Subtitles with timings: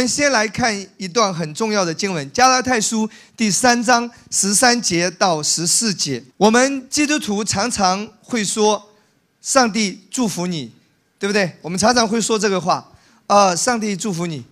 [0.00, 6.24] 我们先来看一段很重要的经文，《加拉太书》第三章十三节到十四节。
[6.38, 8.94] 我们基督徒常常会说
[9.42, 10.72] ：“上帝祝福你，
[11.18, 12.90] 对不对？”我们常常会说这个话
[13.28, 14.42] ：“啊，上帝祝福你，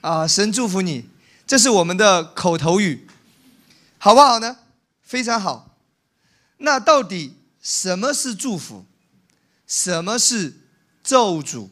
[0.00, 1.06] 啊，神祝福你。”
[1.46, 3.06] 这是我们的口头语，
[3.98, 4.56] 好不好呢？
[5.02, 5.76] 非常好。
[6.56, 8.86] 那到底什么是祝福？
[9.66, 10.54] 什么是
[11.04, 11.68] 咒诅？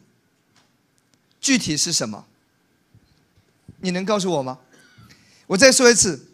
[1.41, 2.27] 具体是什么？
[3.81, 4.57] 你能告诉我吗？
[5.47, 6.27] 我再说一次，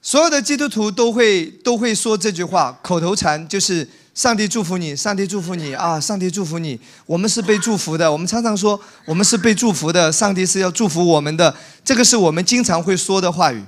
[0.00, 6.78] 所有的基督徒都会都会说这句话，口头禅就是“上帝祝福你，上帝祝福你啊，上帝祝福你”。
[7.06, 11.52] 我们是被祝福的，我们常常说我们是被祝福的，上帝是要祝福我们的，
[11.84, 13.64] 这个是我们经常会说的话语。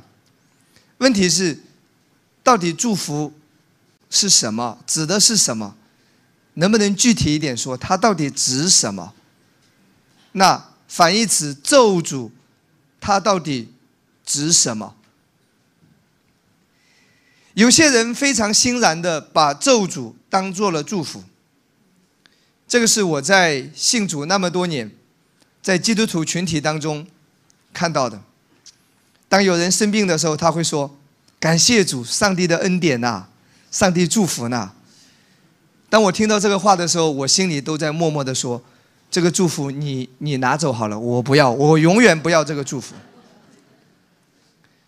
[0.98, 1.58] 问题是，
[2.44, 3.32] 到底祝福
[4.10, 4.78] 是什么？
[4.86, 5.74] 指的是什么？
[6.54, 7.76] 能不能具体一点说？
[7.76, 9.12] 它到底指什么？
[10.32, 12.30] 那反义词咒诅。
[13.00, 13.72] 它到底
[14.24, 14.94] 指什么？
[17.54, 21.24] 有些人非常欣然的把咒诅当做了祝福。
[22.68, 24.90] 这个是我在信主那么多年，
[25.60, 27.06] 在基督徒群体当中
[27.72, 28.22] 看到的。
[29.28, 30.96] 当有人生病的时候，他会说
[31.40, 33.26] ：“感谢主，上帝的恩典呐，
[33.70, 34.72] 上帝祝福呐。”
[35.90, 38.62] 当我听到这个话的时候，我心里都在默默的说。
[39.10, 42.94] 这个祝福你你拿走好了，我不要，我永远不要这个祝福。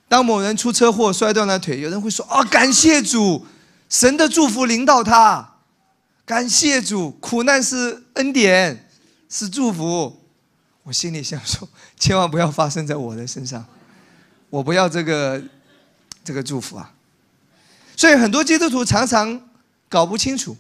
[0.08, 3.46] 当某人出车祸摔断了腿，有人会说：“啊，感谢主，
[3.88, 5.54] 神的祝福临到他，
[6.24, 8.88] 感谢主，苦难是恩典，
[9.28, 10.20] 是祝福。”
[10.84, 13.64] 我心里想说：“千万不要发生在我的身上，
[14.50, 15.42] 我不要这个
[16.22, 16.92] 这个祝福啊！”
[17.96, 19.40] 所以很多基督徒常常
[19.88, 20.56] 搞不清楚，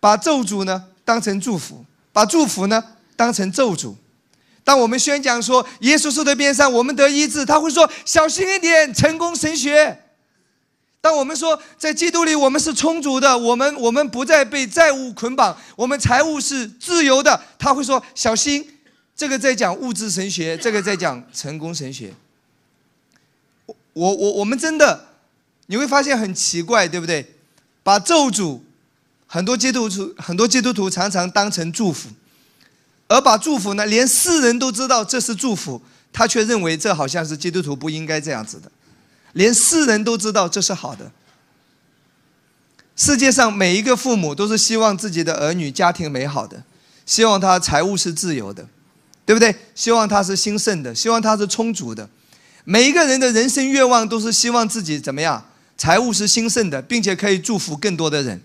[0.00, 1.84] 把咒诅呢当成祝福。
[2.12, 2.82] 把祝福呢
[3.16, 3.94] 当成咒诅。
[4.64, 10.04] 当我们宣讲说耶稣受的边上我们得医治，他会说小心一点，成功神学。
[11.00, 18.68] 当我们说在基督里我们是充足的，我们我们不再被债务捆绑，我们财务是自由的，他会说小心，
[19.16, 22.12] 这个在讲物质神学，这个在讲成功神学。
[23.94, 25.06] 我我我们真的
[25.66, 27.34] 你会发现很奇怪，对不对？
[27.82, 28.60] 把咒诅。
[29.28, 32.08] 很多基督徒，很多基督徒常常当成祝福，
[33.06, 35.80] 而把祝福呢，连世人都知道这是祝福，
[36.12, 38.72] 他却认为这好像是基督徒不应该这样子的。
[39.34, 41.12] 连世人都知道这是好的。
[42.96, 46.64] 世界上每一个父母都是希望自己的儿女家庭美好的，
[47.04, 48.66] 希望他财务是自由的，
[49.26, 49.54] 对不对？
[49.74, 52.08] 希望他是兴盛的，希望他是充足的。
[52.64, 55.44] 每一个人的人生愿望都是希望自己怎么样？
[55.76, 58.40] 财务是兴盛的，并且可以祝福更多的人。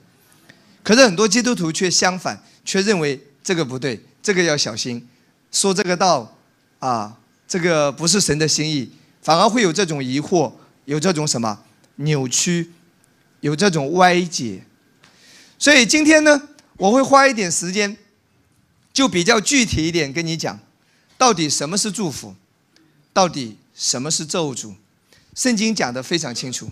[0.83, 5.07] 可是很多基督徒却相反，却认为这个不对，这个要小心，
[5.49, 6.35] 说这个道，
[6.79, 7.17] 啊，
[7.47, 8.91] 这个不是神的心意，
[9.21, 10.51] 反而会有这种疑惑，
[10.83, 11.57] 有这种什么
[11.95, 12.73] 扭曲，
[13.39, 14.65] 有这种歪解。
[15.57, 17.95] 所以今天呢，我会花一点时间，
[18.91, 20.59] 就比较具体一点跟你讲，
[21.17, 22.35] 到底什么是祝福，
[23.13, 24.75] 到底什么是咒诅。
[25.33, 26.69] 圣经讲的非常清楚，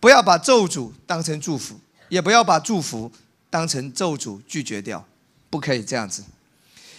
[0.00, 3.12] 不要把咒诅当成祝福，也不要把祝福。
[3.52, 5.06] 当成咒诅拒绝掉，
[5.50, 6.24] 不可以这样子。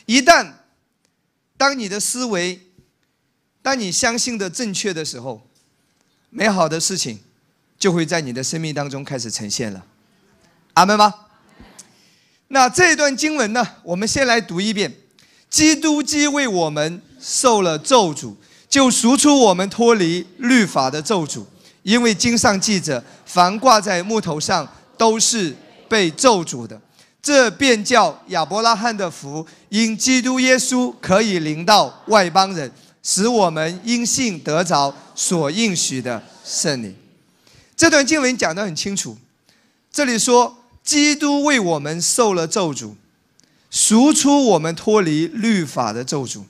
[0.06, 0.52] 一旦
[1.58, 2.62] 当你的思维，
[3.64, 5.42] 当你相信的正确的时候，
[6.30, 7.20] 美好的事情
[7.80, 9.84] 就会在你的生命当中开始呈现了。
[10.76, 11.12] 阿门吗？
[12.50, 13.68] 那这段经文呢？
[13.82, 14.94] 我们先来读一遍：
[15.50, 18.36] 基督既为我们受了咒诅，
[18.70, 21.46] 就赎出我们脱离律法的咒诅。
[21.82, 25.56] 因为经上记着，凡挂在木头上都是。
[25.94, 26.82] 被咒诅的，
[27.22, 32.72] 这便叫亚伯拉罕的福，因基督耶稣可以临到外邦人，
[33.04, 36.96] 使我们因信得着所应许的圣灵。
[37.76, 39.16] 这段经文讲得很清楚，
[39.92, 42.96] 这里说基督为我们受了咒诅，
[43.70, 46.42] 赎出我们脱离律法的咒诅。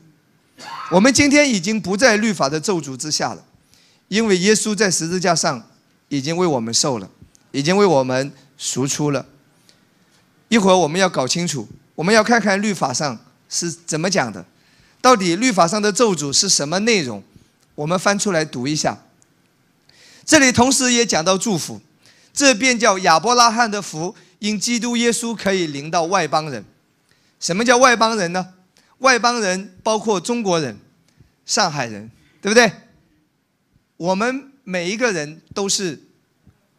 [0.90, 3.44] 我们今天已经不在律法的咒诅之下了，
[4.08, 5.62] 因为耶稣在十字架上
[6.08, 7.10] 已经为我们受了，
[7.52, 9.26] 已经为我们赎出了。
[10.54, 13.20] 一会儿我们要搞清楚，我们要看看律法上
[13.50, 14.46] 是怎么讲的，
[15.02, 17.24] 到底律法上的咒诅是什么内容？
[17.74, 18.96] 我们翻出来读一下。
[20.24, 21.82] 这里同时也讲到祝福，
[22.32, 26.64] 这便叫亚伯拉罕的福，因基督耶稣可以临到外邦人。
[27.40, 28.54] 什么叫外邦人呢？
[29.00, 30.78] 外邦人包括中国人、
[31.48, 32.72] 上海人，对不对？
[33.98, 36.00] 我们每一个人都是。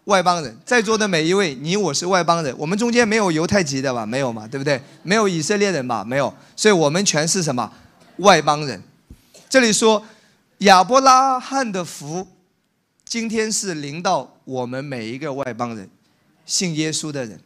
[0.04, 4.04] 外邦人在座的每一位，你我是外邦人，我们中间没有犹太籍的吧？
[4.04, 4.80] 没有嘛，对不对？
[5.02, 6.04] 没有以色列人吧？
[6.04, 7.72] 没有，所以我们全是什么？
[8.18, 8.82] 外邦人。
[9.48, 10.04] 这里说
[10.58, 12.26] 亚伯拉罕的福，
[13.04, 15.88] 今天是临到我们每一个外邦人，
[16.44, 17.40] 信耶稣的人。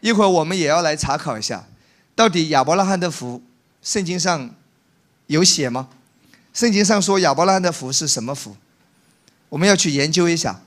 [0.00, 1.66] 一会儿我们也要来查考一下，
[2.14, 3.42] 到底亚伯拉罕的福，
[3.80, 4.54] 圣经上
[5.28, 5.88] 有写吗？
[6.52, 8.54] 圣经上说亚伯拉罕的福是什么福？
[9.48, 10.60] 我们要去研究一下，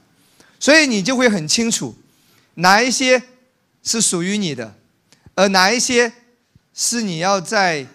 [0.59, 1.95] 所以你就会很清楚，
[2.56, 3.23] 哪一些
[3.81, 4.75] 是属于你的，
[5.35, 6.11] 而哪一些
[6.73, 7.88] 是你要在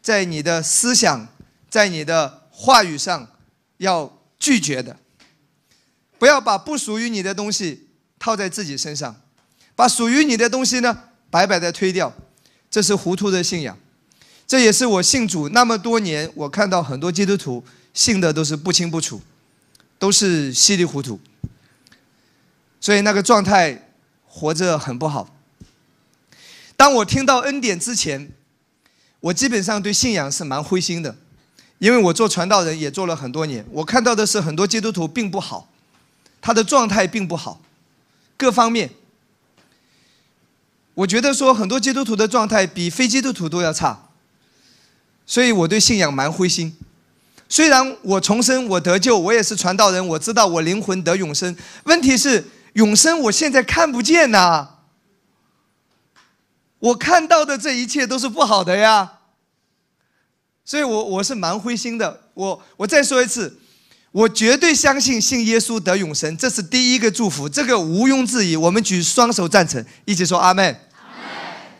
[0.00, 1.28] 在你的思想、
[1.68, 3.28] 在你的话语上
[3.78, 4.96] 要拒绝的。
[6.18, 9.20] 不要把不属于你的东西套在自己身上，
[9.74, 12.14] 把属于你的东西呢白白的推掉，
[12.70, 13.76] 这是糊涂的信仰。
[14.46, 19.20] 这也是我信主那么多年，我看到很多基督徒信的都是不清不楚。
[20.00, 21.18] 都是稀里糊涂，
[22.80, 23.90] 所以那个状态
[24.26, 25.28] 活着很不好。
[26.76, 28.30] 当我听到恩典之前，
[29.20, 31.16] 我基本上对信仰是蛮灰心的，
[31.78, 35.68] 因为我做传道人也做了很多年，我看到的是很多基督徒并不好，
[36.40, 37.60] 他的状态并不好，
[38.36, 38.90] 各方面，
[40.94, 44.08] 我觉得说很多基督徒的状态比非基督徒都要差，
[45.26, 46.76] 所以我对信仰蛮灰心。
[47.48, 51.56] 虽然我重生，我得救，我也是传道人，我知道我灵魂得永生。
[51.84, 54.68] 问题是永生我现在看不见呐，
[56.78, 59.20] 我看到的这一切都是不好的呀，
[60.64, 62.24] 所以我我是蛮灰心的。
[62.34, 63.58] 我我再说一次，
[64.12, 68.54] 我绝对相信信耶稣得永生，这是第一个祝福，这个毋庸置疑。
[68.54, 70.80] 我们举双手赞成，一起说阿门。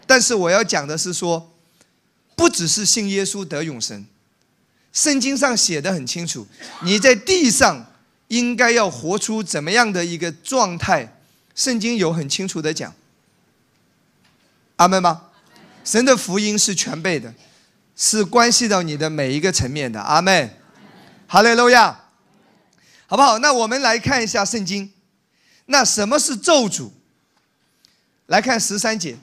[0.07, 1.55] 但是我要讲的是说，
[2.35, 4.07] 不只是信耶稣得永生。
[4.91, 6.47] 圣经上写的很清楚，
[6.83, 7.87] 你在地上
[8.29, 11.21] 应该要活出怎么样的一个状态？
[11.55, 12.95] 圣经有很清楚的讲。
[14.77, 15.25] 阿门吗？
[15.85, 17.35] 神的福音是全备的，
[17.97, 20.01] 是关系到你的每一个层面的。
[20.01, 20.57] 阿门。
[21.27, 22.05] 哈利路亚，
[23.07, 23.39] 好不好？
[23.39, 24.93] 那我们来看一下圣经。
[25.67, 26.91] 那什么是咒诅？
[28.27, 29.17] 来看十三节，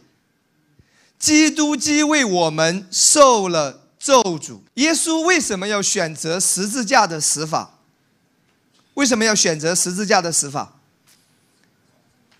[1.17, 3.81] 基督既为我们受了。
[3.97, 7.74] 咒诅，耶稣为什么要选择十字架的死法？
[8.95, 10.73] 为什么要选择十字架的死法？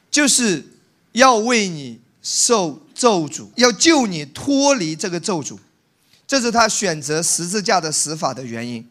[0.10, 0.66] 就是
[1.12, 5.57] 要为你受咒诅，要救你脱离这个咒诅，
[6.25, 8.90] 这是他选择十字架的死法的原因。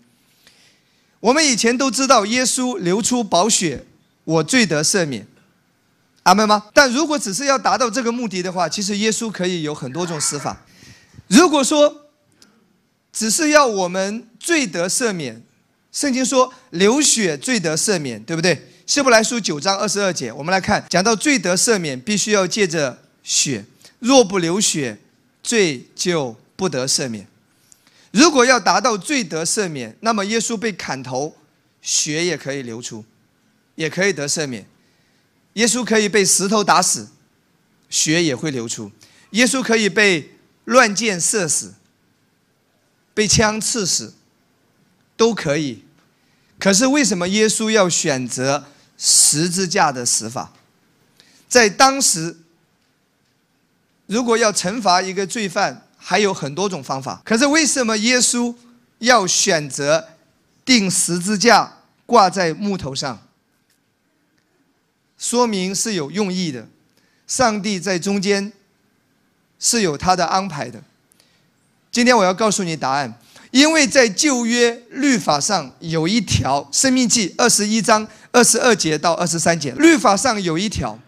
[1.21, 3.87] 我们以前都知道，耶稣流出宝血，
[4.25, 5.27] 我罪得赦免，
[6.25, 6.67] 阿门吗？
[6.75, 10.67] 但如果只是要达到这个目的的话，其实耶稣可以有很多种死法。
[11.29, 12.09] 如果说，
[13.11, 15.43] 只是要我们罪得赦免，
[15.95, 18.61] 圣经说流血罪得赦免，对不对？
[18.85, 23.65] 希伯来书九章二十二节，我们来看，讲到罪得赦免，必须要借着血，
[24.01, 24.99] 若不流血，
[25.41, 27.27] 罪就不得赦免。
[28.11, 31.37] 如果要达到罪得赦免，那么耶稣被砍头，
[31.81, 33.05] 血也可以流出，
[33.77, 34.67] 也可以得赦免。
[35.53, 37.09] 耶稣可以被石头打死，
[37.89, 38.91] 血也会流出。
[39.31, 40.33] 耶稣可以被
[40.65, 41.75] 乱箭射死。
[43.15, 44.13] 被枪刺死
[45.17, 45.85] 都可以，
[46.59, 48.67] 可是为什么耶稣要选择
[48.99, 50.53] 十字架的死法？
[51.49, 52.37] 在当时，
[54.07, 57.23] 如果要惩罚一个罪犯，还有很多种方法。
[57.25, 58.55] 可是为什么耶稣
[58.99, 60.09] 要选择
[60.65, 63.23] 钉十字架挂在木头上？
[65.17, 66.69] 说明是有用意的，
[67.27, 68.53] 上帝在中间
[69.59, 70.83] 是有他的安排的。
[71.91, 73.19] 今天我要告诉你答案，
[73.55, 80.99] 因为在旧约律法上有一条，《生命记》二十一章二十二节到二十三节，律法上有一条，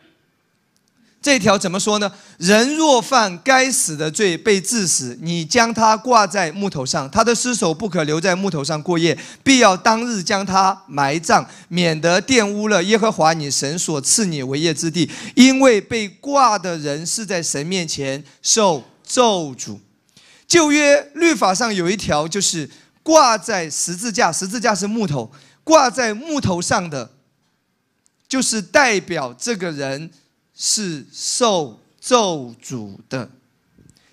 [1.20, 2.12] 这条怎么说呢？
[2.38, 19.78] 人若犯该死的罪被致死，你将他挂在木头上，他的尸首不可留在木头上过夜，必要当日将他埋葬，免得玷污了耶和华你神所赐你为业之地，因为被挂的人是在神面前受咒诅。
[20.46, 22.70] 旧约律法上有一条，就是
[23.02, 25.32] 挂在十字架，十字架是木头，
[25.64, 27.12] 挂在木头上的，
[28.28, 30.10] 就是代表这个人
[30.54, 33.30] 是受咒诅的。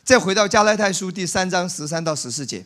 [0.04, 2.66] 再回到加拉太书第三章十三到十四节，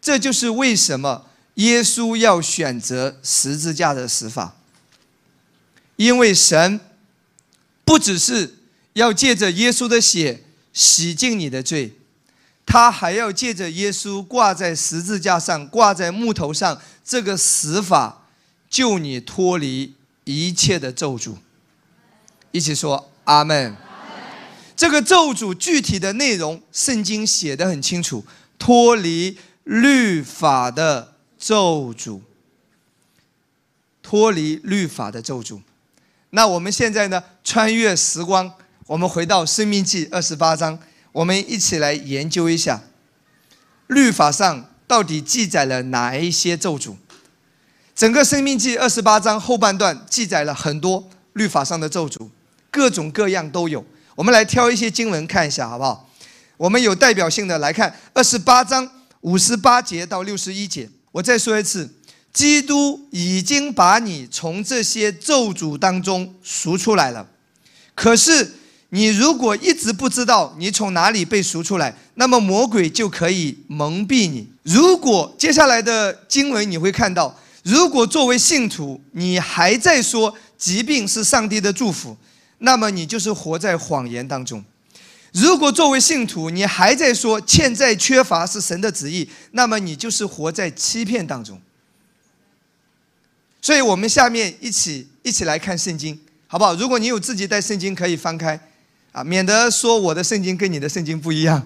[0.00, 4.56] 这就是为什么耶稣要选择十字架的死法，
[5.96, 6.80] 因为神
[7.84, 8.54] 不只是
[8.94, 11.98] 要借着耶稣的血洗净你的罪。
[12.66, 18.26] 他还要借着耶稣挂在十字架上、挂在木头上这个死法，
[18.68, 19.94] 救你脱离
[20.24, 21.34] 一切的咒诅。
[22.50, 23.76] 一起说阿门。
[24.76, 28.24] 这个咒诅具体的内容，圣经写的很清楚，
[28.58, 32.20] 脱离律法的咒诅，
[34.02, 35.60] 脱离律法的咒诅。
[36.30, 37.22] 那我们现在呢？
[37.44, 38.52] 穿越时光，
[38.88, 40.76] 我们回到《生命记》二十八章，
[41.14, 42.82] 我们一起来研究一下，
[43.86, 46.96] 律法上到底记载了哪一些咒诅？
[47.94, 52.28] 整个《生命记》二十八章后半段记载了很多律法上的咒诅，
[52.68, 53.84] 各种各样都有。
[54.16, 56.10] 我们来挑一些经文看一下，好不好？
[56.56, 58.90] 我们有代表性的来看二十八章
[59.20, 60.90] 五十八节到六十一节。
[61.12, 61.88] 我再说一次，
[62.32, 67.28] 基督已经把你从这些咒诅当中赎出来了。
[67.94, 68.54] 可是
[68.94, 74.46] 你如果一直不知道你从哪里被赎出来，那么魔鬼就可以蒙蔽你。
[74.62, 82.16] 如果接下来的经文你会看到，如果作为信徒你还在说疾病是上帝的祝福，
[82.58, 84.64] 那么你就是活在谎言当中。
[85.32, 91.60] 如果作为信徒，你还在说欠债缺乏是神的旨意，那么你就是活在欺骗当中。
[93.60, 96.76] 所以，我们下面一起一起来看圣经，好不好？
[96.76, 98.60] 如果你有自己带圣经，可以翻开，
[99.14, 101.64] 啊，免得说我的圣经跟你的圣经不一样。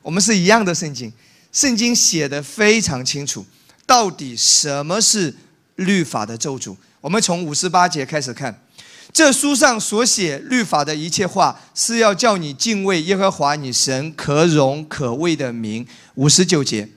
[0.00, 1.12] 我们是一样的圣经，
[1.52, 3.44] 圣经写的非常清楚，
[3.84, 5.34] 到底什么是
[5.74, 6.76] 律法的咒诅？
[7.00, 8.62] 我们从五十八节开始看。
[9.12, 15.84] 这书上所写律法的一切话，是要叫你敬畏耶和华你神可荣可畏的名。
[16.14, 16.88] 五十九节，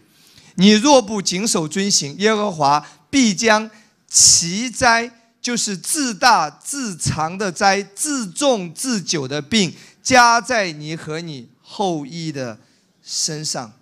[0.56, 3.68] 你若不谨守遵行，耶和华必将
[4.08, 5.10] 奇灾，
[5.42, 12.60] 就是自大自长的灾、自重自久的病，加在你和你后裔的
[13.04, 13.74] 身上。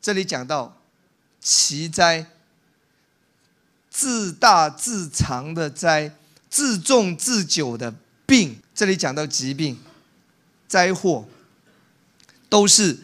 [0.00, 0.80] 这里讲到
[1.40, 2.26] 奇灾，
[3.90, 6.14] 自大自长的灾。
[6.48, 7.92] 自重自久的
[8.24, 9.78] 病，这里讲到疾病、
[10.66, 11.28] 灾祸，
[12.48, 13.00] 都是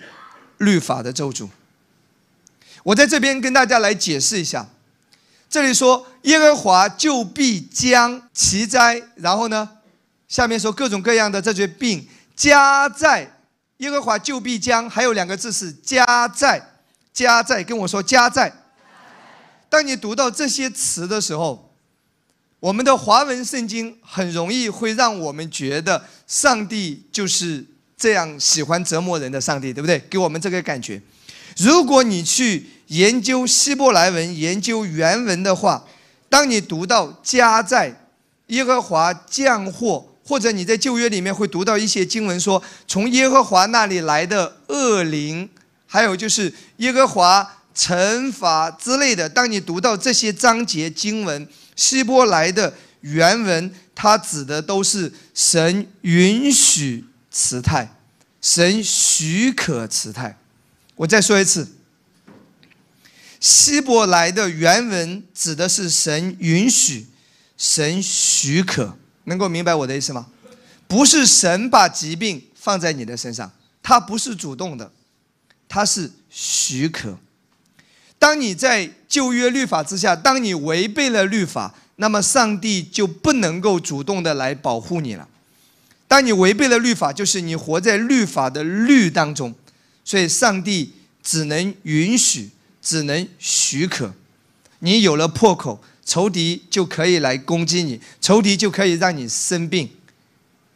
[0.56, 1.50] 律法的咒诅。
[2.82, 4.66] 我在这边跟大家来解释一下，
[5.52, 9.68] 这里说耶和华就必将其灾，然后呢，
[10.26, 13.30] 下面说各种各样的这些病加在
[13.76, 16.70] 耶和华就必将，还有两个字是加在，
[17.12, 18.50] 加在跟我说加在。
[19.68, 21.68] 当你读到这些词的时候。
[22.62, 27.66] 我们的华文圣经很容易会让我们觉得上帝就是
[27.96, 29.98] 这样喜欢折磨人的上帝，对不对？
[30.08, 31.02] 给我们这个感觉。
[31.56, 35.82] 如果你去研究希伯来文、研究原文的话，
[36.28, 38.06] 当你读到加在
[38.48, 45.48] 耶和华降祸，或者你在旧约里面会读到一些经文说从耶和华那里来的恶灵，
[45.86, 49.26] 还有就是耶和华惩罚之类的。
[49.26, 57.96] 当你读到这些章节经文，希伯来的原文，它指的都是神允许词态，
[58.42, 60.36] 神许可词态。
[60.96, 61.66] 我再说一次，
[63.42, 67.08] 希伯来的原文指的是神允许，
[67.58, 70.28] 神许可，能够明白我的意思吗？
[70.86, 73.50] 不是神把疾病放在你的身上，
[73.82, 74.92] 他不是主动的，
[75.68, 77.18] 他是许可。
[78.16, 85.28] 当你在旧约律法之下，当你违背了律法，那么上帝就不能够主动的来保护你了。
[86.06, 89.52] 当你违背了律法，就是你活在律法的律当中，
[90.04, 90.92] 所以上帝
[91.24, 92.50] 只能允许，
[92.82, 94.12] 只能许可。
[94.80, 99.88] 你有了破口，仇敌就可以来攻击你，仇敌就可以让你生病。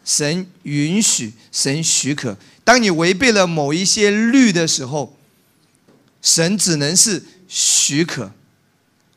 [0.05, 2.39] 神允许，神许可。
[2.65, 5.17] 当你违背了某一些律的时候，
[6.23, 7.23] 神只能是。
[7.49, 8.33] 许可，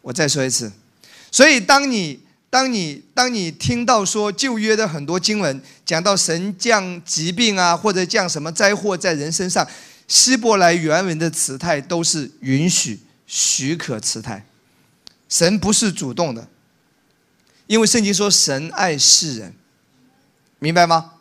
[0.04, 0.72] 我再说一次。
[1.32, 9.68] 所以，当你、当你、当你听到说旧约的很多经文讲到神降疾病啊，或者降什么灾祸在人身上，
[10.10, 14.46] 希伯来原文的词态都是允许、许可词态。
[15.30, 16.48] 神不是主动的，
[17.68, 19.54] 因为圣经说神爱世人，
[20.58, 21.12] 明白吗？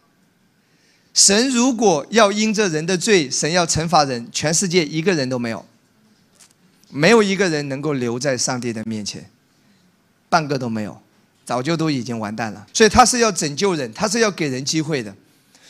[1.13, 5.65] 神如果要因着人的罪，神要惩罚人，全世界一个人都没有。
[6.91, 9.29] 没有一个人能够留在上帝的面前，
[10.31, 11.03] 半个都没有，
[11.45, 12.67] 早就都已经完蛋了。
[12.73, 15.15] 所以他是要拯救人，他是要给人机会的。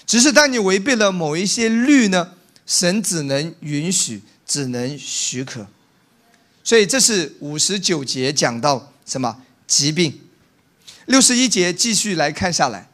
[0.07, 2.35] 只是当你违背了某一些律呢，
[2.69, 5.67] 神只能允许，只能许可。
[6.63, 10.21] 所以这是五十九节讲到什么疾病，
[11.07, 12.89] 六十一节继续来看下来，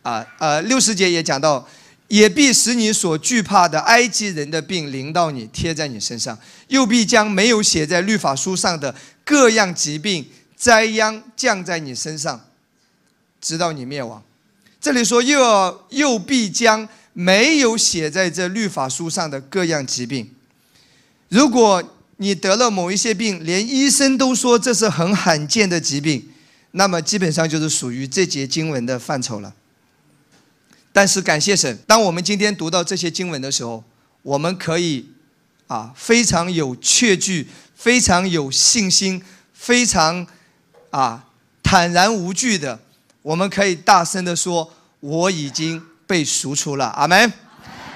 [0.00, 1.68] 啊呃，六十节也讲到。
[2.08, 6.36] 也必使你所惧怕的埃及人的病临到你，贴在你身上；
[6.68, 12.48] 又必将没有写在律法书上的各样疾病灾殃降在你身上，
[13.40, 14.22] 直到你灭亡。
[14.80, 20.30] 这里说又要又必将没有写在这律法书上的各样疾病
[21.30, 21.82] 如果
[22.18, 26.28] 你得了某一些病，连医生都说这是很罕见的疾病，
[26.72, 29.54] 那么基本上就是属于这节经文的范畴了。
[30.92, 33.82] 但是感谢神，当我们今天读到这些经文的时候，
[34.20, 35.06] 我们可以
[35.68, 39.22] 啊非常有确据、非常有信心、
[39.54, 40.26] 非常
[40.90, 41.26] 啊
[41.62, 42.78] 坦然无惧的，
[43.22, 47.32] 我们可以大声的说：“我已经被赎出了。”阿门。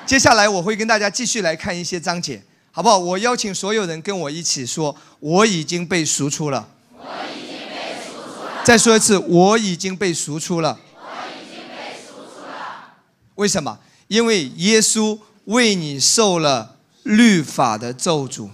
[0.07, 2.43] 接下来我会跟大家继续来看一些章节。
[2.73, 2.97] 好不好？
[2.97, 8.63] 我邀请所有人跟我一起说：“我已经被赎出了。”我已经被赎出了。
[8.65, 12.95] 再说一次：“我已经被赎出了。”我已经被赎出了。
[13.35, 13.79] 为什么？
[14.07, 18.51] 因为耶稣为你受了律法的咒诅。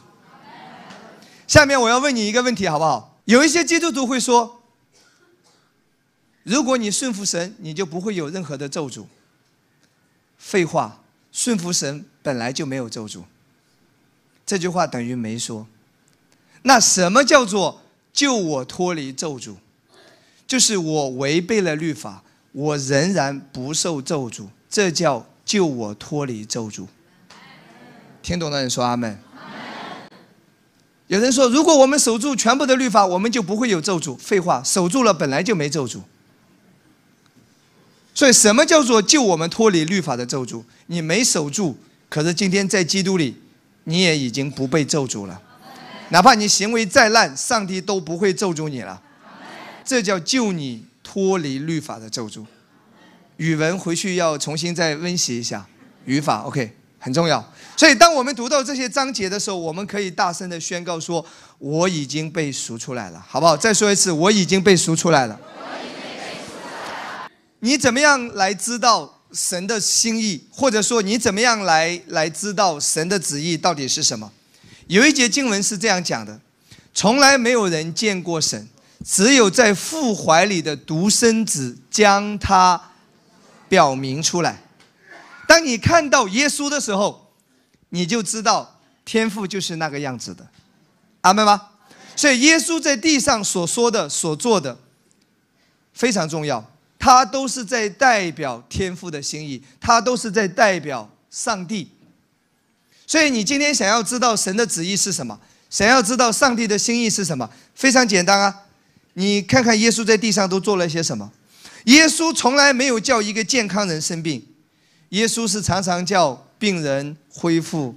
[1.47, 3.19] 下面我要问你一个问题，好不好？
[3.27, 4.63] 有一些基督徒会说
[6.43, 9.05] ：“如果你顺服神，你就不会有任何的咒诅。”
[10.47, 11.01] 废话，
[11.33, 13.25] 顺服神本来就没有咒诅。
[14.47, 15.67] 这句话等于没说。
[16.63, 19.57] 那什么叫做救我脱离咒诅？
[20.47, 22.23] 就是我违背了律法，
[22.53, 26.87] 我仍然不受咒诅，这叫救我脱离咒诅。
[28.23, 29.19] 听懂的人说阿门。
[31.09, 34.17] 有人说，如果我们守住全部的律法，我们就不会有咒诅。
[34.17, 36.03] 废话，守住了本来就没咒诅。
[38.17, 40.65] 所以，什么叫做救我们脱离律法的咒诅？
[40.87, 41.77] 你没守住，
[42.09, 43.37] 可是今天在基督里。
[43.89, 45.41] 你也已经不被咒诅了，
[46.09, 49.01] 哪怕你行为再烂，上帝都不会咒诅你了。
[49.85, 52.45] 这叫救你脱离律法的咒诅。
[53.37, 55.65] 语文回去要重新再温习一下，
[56.05, 57.53] 语法 OK 很重要。
[57.77, 61.25] 所以当我们读到这些章节的时候，我们可以大声的宣告说
[61.61, 65.39] ：“我已经被赎出来了，好不好？”再说一次，我已经被赎出来了。
[67.67, 69.13] 你怎么样来知道？
[69.33, 74.33] 神的心意，或者说你怎么样来来知道神的旨意到底是什么？
[74.87, 76.41] 有一节经文是这样讲的：
[76.95, 78.69] 从来没有人见过神，
[79.05, 82.81] 只有在父怀里的独生子将他
[83.69, 84.63] 表明出来。
[85.49, 87.33] 当你看到耶稣的时候，
[87.89, 90.47] 你就知道天父就是那个样子的。
[91.23, 91.71] 阿门吗？
[92.15, 94.79] 所以耶稣在地上所说的、所做的
[95.93, 96.65] 非常重要。
[97.07, 101.89] 他都是在代表天父的心意，他都是在代表上帝。
[103.07, 105.39] 所以你今天想要知道神的旨意是什么，
[105.71, 108.63] 想要知道上帝的心意是什么，非常简单啊！
[109.13, 111.31] 你看看耶稣在地上都做了些什么。
[111.85, 114.45] 耶稣从来没有叫一个健康人生病，
[115.11, 117.95] 耶稣是常常叫病人恢复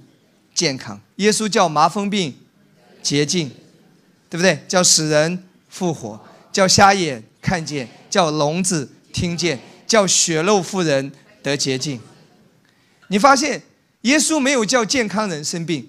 [0.54, 1.00] 健康。
[1.16, 2.32] 耶稣叫麻风病
[3.02, 3.50] 洁净，
[4.28, 4.64] 对不对？
[4.68, 7.88] 叫死人复活，叫瞎眼看见。
[8.10, 11.10] 叫聋子听见，叫血肉妇人
[11.42, 12.00] 得洁净。
[13.08, 13.62] 你发现
[14.02, 15.88] 耶稣没有叫健康人生病，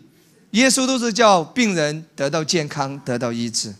[0.52, 3.74] 耶稣都是叫病人得到健康，得到医治。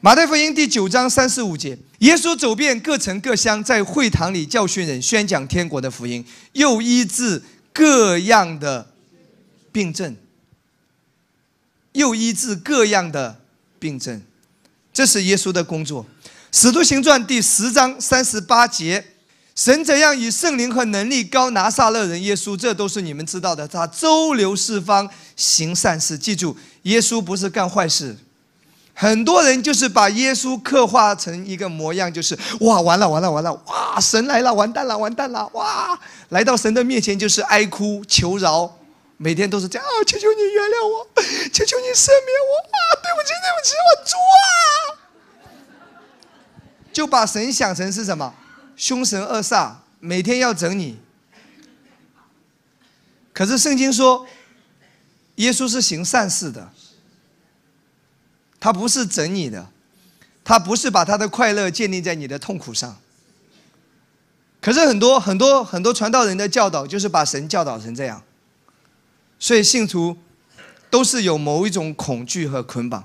[0.00, 7.40] 马太福音第九章三十五节，耶稣走遍各城各乡，在会堂里教训人，宣讲天国的福音，又医治
[7.72, 8.90] 各样的
[9.70, 10.16] 病症，
[11.92, 13.40] 又医治各样的
[13.78, 14.20] 病症，
[14.92, 16.04] 这是耶稣的工作。
[16.54, 19.02] 使徒行传第十章三十八节，
[19.54, 23.66] 神怎样以圣灵和能力高拿撒勒人耶稣，这都是你们知道的。
[23.66, 26.18] 他周流四方行善事。
[26.18, 28.18] 记住，耶稣不是干坏事。
[28.92, 38.78] 很多人就是把耶稣刻画成一个模样，就是哇，完了完了完了，哇，神来了，完蛋了完蛋了，哇，来到神的面前就是哀哭求饶，
[39.16, 41.08] 每天都是这样啊，求求你原谅我，
[41.50, 45.01] 求求你赦免我啊，对不起对不起，我主啊。
[46.92, 48.34] 就把神想成是什么？
[48.76, 50.98] 凶神恶煞，每天要整你。
[53.32, 54.26] 可是圣经说，
[55.36, 56.70] 耶稣是行善事的，
[58.60, 59.70] 他不是整你的，
[60.44, 62.98] 他不是把他的快乐建立在你的痛苦上。
[64.60, 68.22] 可是很多很多很多传道人的教导，就是把神教导成这样，
[69.38, 70.16] 所以信徒
[70.90, 73.04] 都是有某一种恐惧和捆绑。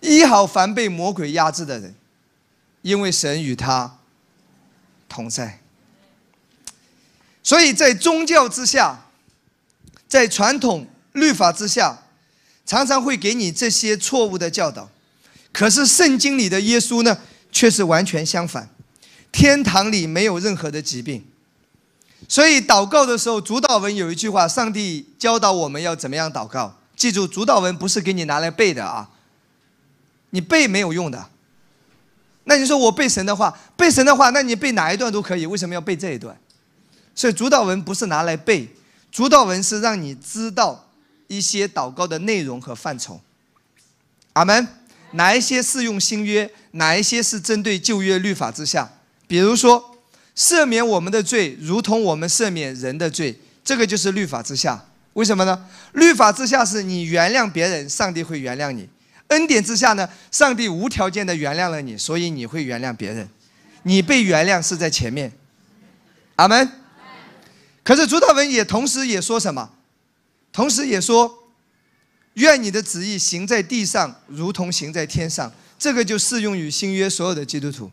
[0.00, 1.94] 一好凡被魔鬼压制的人。
[2.82, 3.98] 因为神与他
[5.08, 5.60] 同在，
[7.42, 9.06] 所以在宗教之下，
[10.08, 12.02] 在传统律法之下，
[12.64, 14.88] 常常会给你这些错误的教导。
[15.52, 17.18] 可是圣经里的耶稣呢，
[17.50, 18.70] 却是完全相反。
[19.32, 21.24] 天堂里没有任何的疾病，
[22.28, 26.78] 所以祷告的时候，主导文有一句话：上帝教导我们要怎么样祷告。
[26.96, 29.10] 记住，主导文不是给你拿来背的啊，
[30.30, 31.30] 你背没有用的。
[32.50, 36.36] 那你说我背神的话，背神的话，那你背哪一段都可以，为什么要背这一段？
[37.14, 38.68] 所以主导文不是拿来背，
[39.12, 40.90] 主导文是让你知道
[41.28, 43.20] 一些祷告的内容和范畴。
[44.32, 44.66] 阿门。
[45.12, 46.50] 哪一些适用新约？
[46.72, 48.88] 哪一些是针对旧约律法之下？
[49.28, 49.96] 比如说，
[50.36, 54.84] 赦免我们的罪，如同我们赦免人的罪，这个就是律法之下。
[55.14, 55.66] 为什么呢？
[55.92, 58.84] 律法之下是你原谅别人，上帝会原谅你；
[59.30, 63.28] 恩典之下呢，上帝无条件的原谅了你，所以你会原谅别人。
[63.82, 65.32] 你被原谅是在前面。
[66.36, 66.70] 阿门。
[67.82, 69.70] 可是朱道文也同时也说什么？
[70.52, 71.38] 同时也说。
[72.34, 75.52] 愿你的旨意行在地上，如同行在天上。
[75.78, 77.90] 这个就适用于新约所有的基督徒。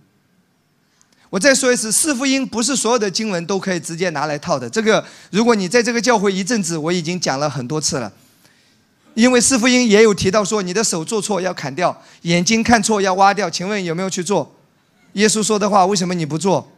[1.29, 4.69] 我再说一次，四福音不是所有的经文都可以直接拿来套的。
[4.69, 8.11] 这个，如果你在这个教会一阵子，我已经讲了很多次了。
[9.17, 13.49] 因为四福音也有提到说，你的手做错要砍掉，眼睛看错要挖掉。
[13.49, 14.55] 请问有没有去做？
[15.13, 16.71] 耶稣说的话，为什么你不做？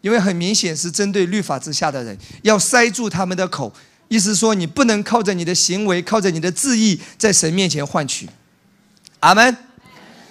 [0.00, 3.72] 因为很明显是针对律法之下的人，要塞住他们的口。
[4.06, 8.28] 意思说，你不能靠着你的行为，靠着你的志意，在神面前换取。
[9.18, 9.56] 阿门。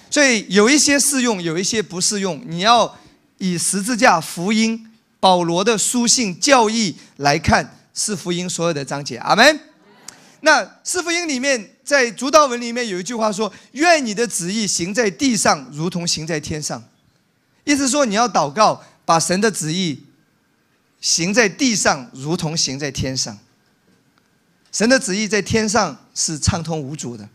[0.08, 2.40] 所以有一些适用，有一些不适用。
[2.46, 2.96] 你要
[3.36, 9.18] 以十字架、福音、保罗的书信、教义来看，是福音所有的章节。
[9.18, 9.60] 阿门。
[10.44, 16.84] 那四福音里面，在主道文里面有一句话说：“愿你的旨意行在地上，如同行在天上。”
[17.64, 20.04] 意思说，你要祷告，把神的旨意
[21.00, 23.38] 行在地上，如同行在天上。
[24.70, 27.26] 神的旨意在天上是畅通无阻的，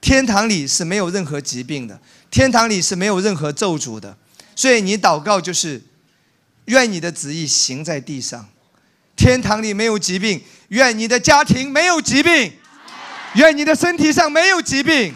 [0.00, 4.16] 天堂里是没有任何疾病的，天堂里是没有任何咒诅的，
[4.56, 5.82] 所以你祷告就是，
[6.64, 8.48] 愿你的旨意行在地上，
[9.14, 12.52] 天堂里没有疾病，愿你的家庭没有疾病，
[13.34, 15.14] 愿你的身体上没有疾病，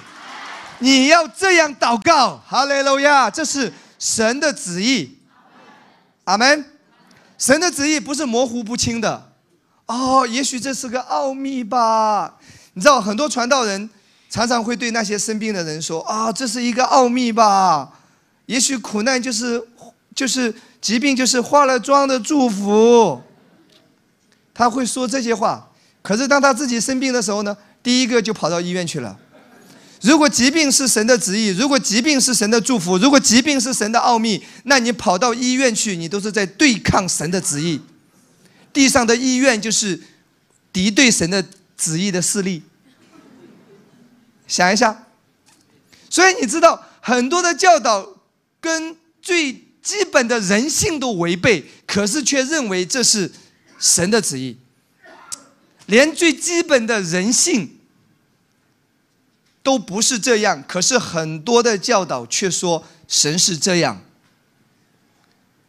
[0.79, 5.19] 你要这样祷告，哈利路亚，这是神的旨意，
[6.25, 6.65] 阿门，
[7.37, 9.33] 神的旨意不是模糊不清的。
[9.87, 12.35] 哦，也许这是个奥秘吧。
[12.75, 13.91] 你知道，很多传道人
[14.31, 17.93] 常常会对那些生病的人说：“啊，这是一个奥秘吧。”
[18.47, 19.63] 也许苦难就是
[20.15, 23.23] 就是疾病，就是化了妆的祝福。
[24.55, 25.71] 他会说这些话，
[26.03, 29.19] 可是当他自己生病的时候呢，第一个就跑到医院去了。
[30.03, 37.81] 如果疾病是神的旨意，如果疾病是神的祝福，如果疾病是神的奥秘，那你跑到医院去，你都是在对抗神的旨意。
[38.73, 40.01] 地上的医院就是
[40.73, 41.45] 敌对神的
[41.77, 42.63] 旨意的势力。
[44.49, 45.07] 想一下，
[46.11, 48.09] 所以你知道很多的教导
[48.61, 53.31] 跟最基本的人性都违背，可是却认为这是
[53.83, 54.57] 神的旨意。
[55.87, 57.79] 连最基本的人性
[59.63, 64.01] 都不是这样，可是很多的教导却说神是这样。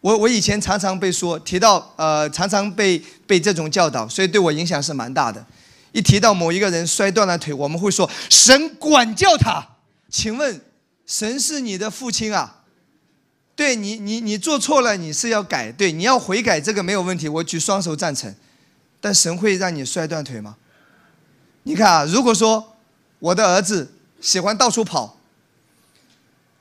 [0.01, 5.43] 我我以前常常被说提到，呃，常常被被这种教导，所以对我影响是蛮大的。
[5.91, 9.65] 一提到某一个人摔断了腿，我们会说神管教他。
[10.09, 10.61] 请问，
[11.07, 12.62] 神是你的父亲啊？
[13.55, 18.33] 对你，你你做错了，你是要改，对，你要悔改，这个没有问题，我举双手赞成。
[18.99, 20.55] 但神会让你摔断腿吗？
[21.63, 22.75] 你看啊，如果说
[23.19, 25.17] 我的儿子喜欢到处跑，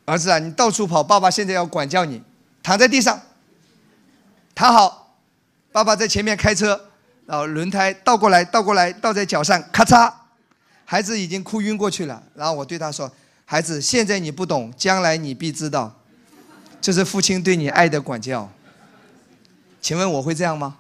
[0.05, 2.23] 儿子啊，你到处跑，爸爸现在要管教你，
[2.63, 3.21] 躺在地上。
[4.55, 5.17] 躺好，
[5.71, 6.89] 爸爸在前面开车，
[7.25, 10.13] 然后轮胎倒过来，倒过来，倒在脚上，咔嚓，
[10.85, 12.23] 孩子已经哭晕过去了。
[12.35, 13.11] 然后我对他说
[13.47, 16.02] ：“孩子，现在你不懂，将来你必知道，
[16.83, 18.51] 这是父亲对你爱的管教。”
[19.81, 20.77] 请问我会这样吗？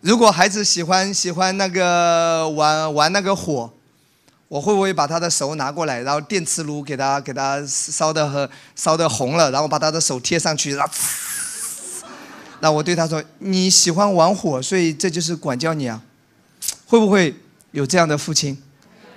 [0.00, 3.72] 如果孩子喜欢喜欢那个玩玩那个火，
[4.46, 10.92] 我会不会把他的手拿过来，然后电磁炉给他给他烧的和烧的红了，然后把他的手贴上去，然后。
[12.60, 16.02] 那我对他说：“你喜欢玩火，所以这就是管教你啊？
[16.86, 17.36] 会不会
[17.72, 18.62] 有这样的父亲？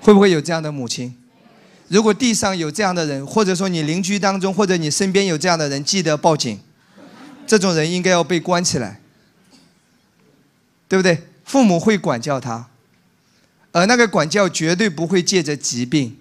[0.01, 1.15] 会不会有这样的母亲？
[1.91, 6.57] 如果地上有这样的人，或者说你邻居当中，或者你身边有这样的人，记得报警。
[7.45, 9.01] 这种人应该要被关起来，
[10.87, 11.27] 对不对？
[11.43, 12.69] 父母会管教他，
[13.73, 16.17] 而那个管教绝对不会借着疾病，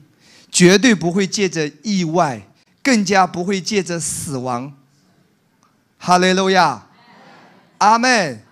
[0.51, 2.43] 绝对不会借着意外，
[2.83, 4.77] 更加不会借着死亡。
[5.99, 6.89] 哈利路亚。”
[7.79, 8.43] 阿门。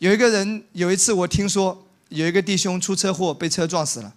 [0.00, 4.12] 有一个人，有一次我听说有一个弟兄出车祸被车撞死了，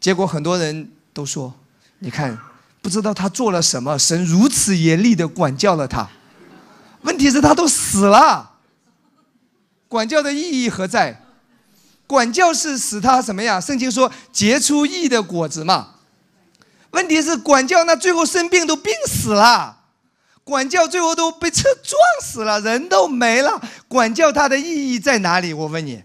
[0.00, 1.54] 结果很多人都说
[2.00, 2.38] ：“你看，
[2.80, 6.08] 不知道他做了什么，神如此严厉的管教了他。”
[7.02, 8.52] 问题是，他都死了，
[9.88, 11.22] 管教的意义何在？
[12.06, 13.60] 管教是使他什么呀？
[13.60, 15.94] 圣经说结出义的果子嘛。
[16.90, 19.76] 问题是，管教那最后生病都病死了。
[20.42, 23.60] 管教最后都被车撞死了，人都没了。
[23.86, 25.52] 管教它的意义在哪里？
[25.52, 26.02] 我问你，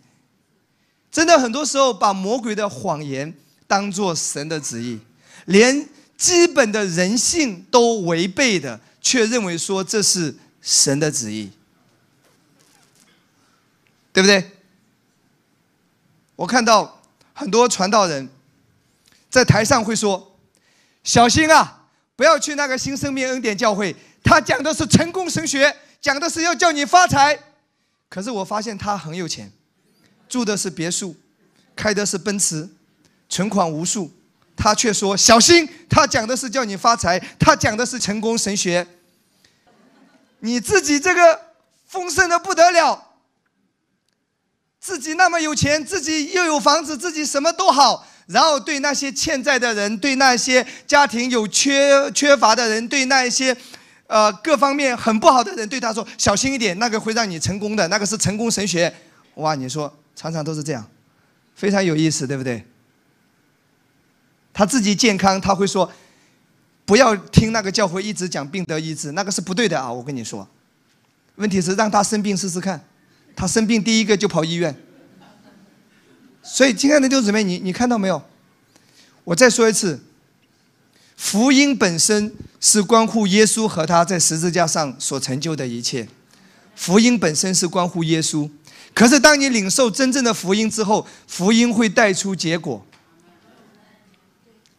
[1.10, 3.34] 真的很多时候把魔鬼的谎言
[3.74, 5.00] 当做神的旨意，
[5.46, 11.52] 连基本的人性都违背的，却认为说这是神的旨意，
[14.12, 14.52] 对不对？
[16.36, 17.02] 我看到
[17.34, 18.30] 很多传道人
[19.28, 20.38] 在台上会说
[21.04, 27.40] ：“小心啊，不要去那个新生命恩典教会，他讲的是成功神学，讲的是要叫你发财。”
[28.08, 29.52] 可是我发现他很有钱，
[30.30, 31.16] 住的是别墅，
[31.76, 32.70] 开的是奔驰，
[33.34, 34.12] 存款无数，
[34.56, 38.86] 他却说：“小心，他讲的是叫你发财，他讲的是成功神学。”
[40.42, 41.40] 你自己这个
[41.88, 43.16] 丰盛的不得了。
[44.80, 53.58] 自己那么有钱，自己又有房子，自己什么都好，然后对那些欠债的人，对那些家庭有缺缺乏的人，对那一些，
[54.06, 58.94] 呃，各方面很不好的人，对他说：“小心一点，那个会让你成功的，那个是成功神学。”
[59.42, 60.88] 哇，你说常常都是这样，
[61.56, 62.64] 非常有意思，对不对？
[64.54, 65.92] 他自己健康，他会说
[66.86, 70.48] ：“不要听那个教会一直讲病得医治，那个是不对的啊！”我跟你说，
[71.36, 72.86] 问题是让他生病试试看。
[73.36, 74.76] 他生病第一个就跑医院，
[76.44, 78.22] 所以亲爱的弟兄姊妹，你你看到没有？
[79.24, 80.00] 我再说一次，
[81.18, 86.08] 福音本身是关乎耶稣和他在十字架上所成就的一切，
[86.76, 88.48] 福音本身是关乎耶稣。
[88.94, 92.86] 可是当你领受真正的福音之后，福音会带出结果。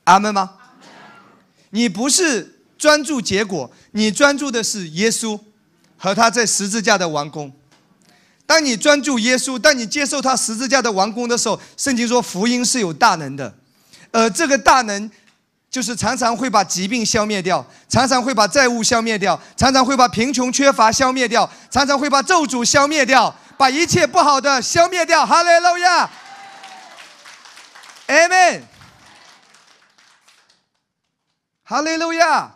[0.05, 0.53] 阿门吗？
[1.71, 5.39] 你不是专注结果，你专注的是耶稣
[5.97, 7.53] 和他在十字架的完工。
[8.47, 13.55] 当你专注耶稣，当你接受他十字架的完工的时候，圣经说福音是有大能的，
[14.13, 15.11] 而这个大能
[15.71, 25.25] 就是常常会把疾病消灭掉，常常会把债务消灭掉，常常会把贫穷缺乏消灭掉，常常会把咒诅消灭掉，把一切不好的消灭掉。
[25.25, 26.11] 哈利路亚
[28.07, 28.61] ，Amen，
[31.65, 32.53] 哈利路亚。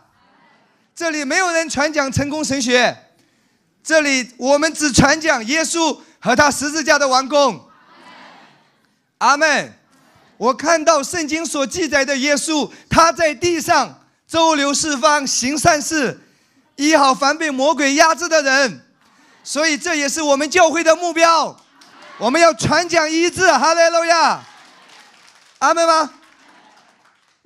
[0.95, 2.95] 这里没有人传讲成功神学。
[3.83, 7.67] 这里我们只传讲耶稣和他十字架的完工。
[9.17, 9.73] 阿门。
[10.37, 16.21] 我看到圣经所记载的耶稣，他在地上周流四方行善事，
[16.77, 18.85] 医好凡被魔鬼压制的人。
[19.43, 21.59] 所以这也是我们教会的目标。
[22.17, 24.41] 我们要传讲医治，哈利路亚。
[25.57, 26.13] 阿门吗？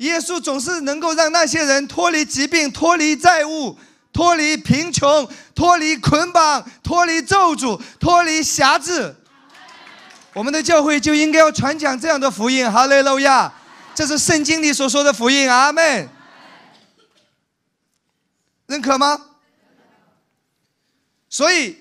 [0.03, 3.77] 耶稣总是能够让那些人脱离疾病，脱离债务。
[4.11, 9.15] 脱离贫穷，脱离捆绑，脱离咒诅，脱离辖制，
[10.35, 12.71] 我们的教会就应该要传讲这样的福音。
[12.71, 13.51] 哈利路亚！
[13.95, 15.51] 这是圣经里所说的福音。
[15.51, 16.07] 阿门。
[18.67, 19.19] 认可吗？
[21.27, 21.75] 所以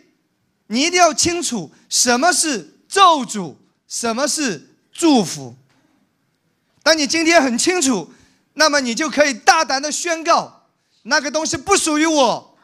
[0.68, 3.56] 你一定要清楚什么是咒诅，
[3.86, 5.54] 什么是祝福。
[6.82, 8.12] 当你今天很清楚，
[8.54, 10.60] 那么你就可以大胆的宣告。
[11.04, 12.56] 那个东西不属于我，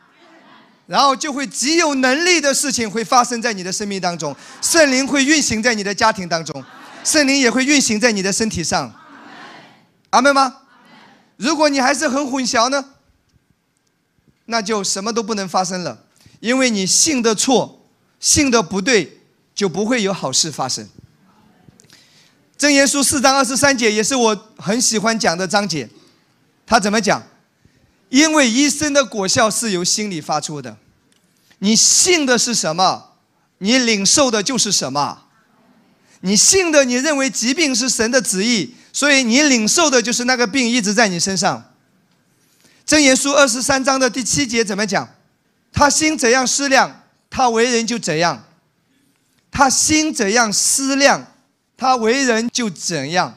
[0.87, 6.65] 然后就会极有能力的事情会发生在你的生命当中，圣灵会运行在你的家庭当中，
[7.03, 8.95] 圣灵也会运行在你的身体上。
[10.11, 10.63] 阿门吗？
[11.37, 12.85] 如果你还是很混淆呢，
[14.47, 16.05] 那就什么都不能发生了，
[16.41, 17.85] 因为你信的错，
[18.21, 19.21] 信的不对，
[19.55, 20.89] 就不会有好事发生。
[22.59, 25.89] 正言书四章二十三节也是我很喜欢讲的章节，
[26.67, 27.23] 他怎么讲？
[28.09, 30.77] 因为医生的果效是由心里发出的，
[31.61, 33.13] 你信的是什么，
[33.59, 35.27] 你领受的就是什么。
[36.23, 41.73] 你信的，你认为疾病是神的旨意，所以你领受的就是那个病一直在你身上。
[42.85, 45.09] 箴言书二十三章的第七节怎么讲？
[45.73, 48.43] 他心怎样思量，他为人就怎样；
[49.53, 51.25] 他心怎样思量，
[51.79, 53.35] 他为人就怎样。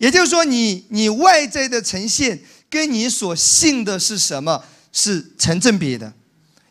[0.00, 2.42] 也就是说，你你外在的呈现。
[2.72, 6.10] 跟你所信的是什么是成正比的，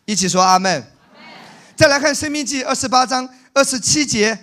[0.04, 0.84] 一起说阿门。
[1.76, 4.36] 再来看《生命记》二十八章二十七节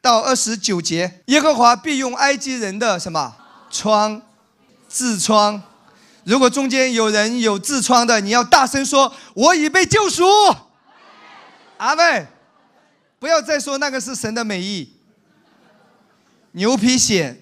[0.00, 3.36] 到二十九节，耶和华必用埃及人的什么
[3.72, 4.22] 疮
[4.88, 5.60] 痔疮？
[6.22, 10.24] 如果中间有人有痔疮的，你要大声说：“我已被救赎。”
[11.78, 12.28] 阿门。
[13.18, 14.99] 不要再说那个是神的美意。
[16.52, 17.34] 牛皮癣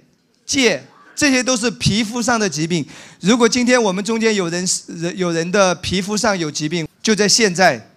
[0.47, 0.81] 疥。
[1.14, 2.87] 这些都是皮肤上的疾病。
[3.18, 7.90] 如果今天我们中间有人人有人的皮肤上有疾病，就在现在，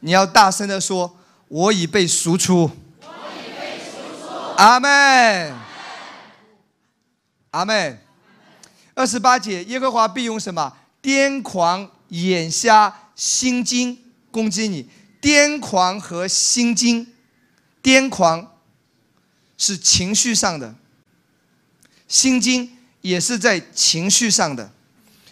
[0.00, 1.16] 你要大声的说
[1.48, 2.70] ：“我已被赎出。”
[4.58, 5.54] 阿门。
[7.52, 7.98] 阿门。
[8.92, 10.70] 二十八节，耶和华必用什么？
[11.02, 13.96] 癫狂、眼瞎、心惊
[14.30, 14.86] 攻击你。
[15.22, 17.06] 癫狂和心惊，
[17.82, 18.49] 癫狂
[19.60, 20.74] 是情绪上的，
[22.08, 22.70] 心经
[23.02, 24.72] 也是在情绪上的。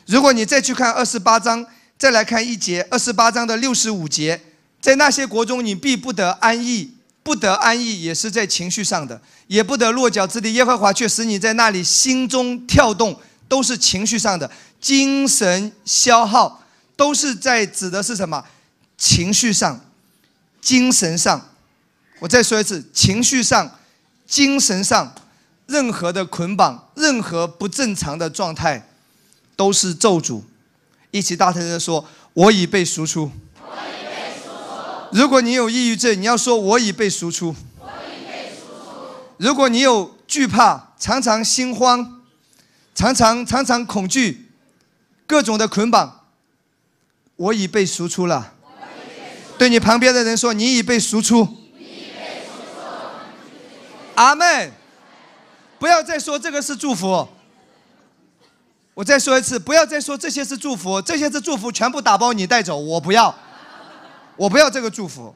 [0.05, 4.39] 如果你再去看二十八章，再来看一节，二十八章的六十五节，
[4.83, 10.53] 在那些国中你必不得安逸，不得安逸也是在情绪上的，也不得落脚之地。
[10.53, 16.63] 耶和华却使你在那里心中跳动，都是情绪上的，精神消耗
[16.95, 18.45] 都是在指的是什么？
[18.99, 19.81] 情绪上，
[20.61, 21.49] 精神上。
[22.21, 23.78] 我再说一次，情绪上、
[24.29, 25.13] 精神上，
[25.67, 28.85] 任何的捆绑，任何不正常的状态。
[29.57, 30.43] 都是咒诅，
[31.11, 33.29] 一起大声的说：“我已被赎出。”
[35.11, 37.57] 如果你有抑郁症，你要说：“我已被赎出。”
[39.39, 42.23] 如果你有惧怕，常常心慌，
[42.95, 44.49] 常常常常恐惧，
[45.27, 46.21] 各种的捆绑，
[47.35, 48.55] 我已被赎出了。
[49.59, 51.58] 对你旁边的人说：“你已被赎出。”
[54.19, 54.73] 阿门。
[55.79, 57.29] 不要再说这个是祝福。
[58.95, 63.33] 我再说一次，不要再说这些是祝福，这些是祝福，全部打包你带走，我不要，
[64.37, 65.33] 我不要这个祝福。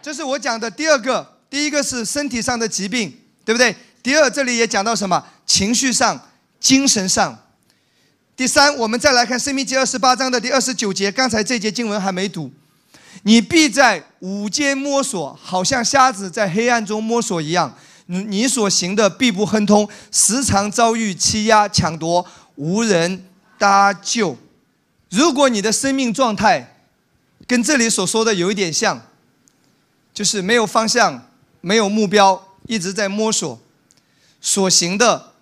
[0.00, 3.12] 这是我讲的第二个，第一个是身体上的疾病，
[3.44, 3.74] 对不对？
[4.04, 5.24] 第二，这里也讲到什么？
[5.44, 6.28] 情绪上、
[6.60, 7.36] 精神上。
[8.36, 12.52] 第三，我们再来看《生命记》二十八章的第二十九节，刚才这节经文还没读。
[13.24, 17.76] 你必在午间摸索，好像瞎子在黑暗中摸索一样。
[18.20, 22.26] 你所行的必不亨通，时常遭遇欺压、抢夺。
[22.56, 23.24] 无人
[23.56, 24.36] 搭救。
[25.08, 26.76] 如果你的生命状态
[27.46, 29.00] 跟这里所说的有一点像，
[30.12, 31.28] 就是没有方向、
[31.62, 33.58] 没有目标，一直在摸索，
[34.38, 35.32] 所行的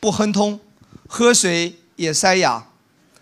[0.00, 0.58] 不亨通，
[1.06, 2.66] 喝水也塞牙，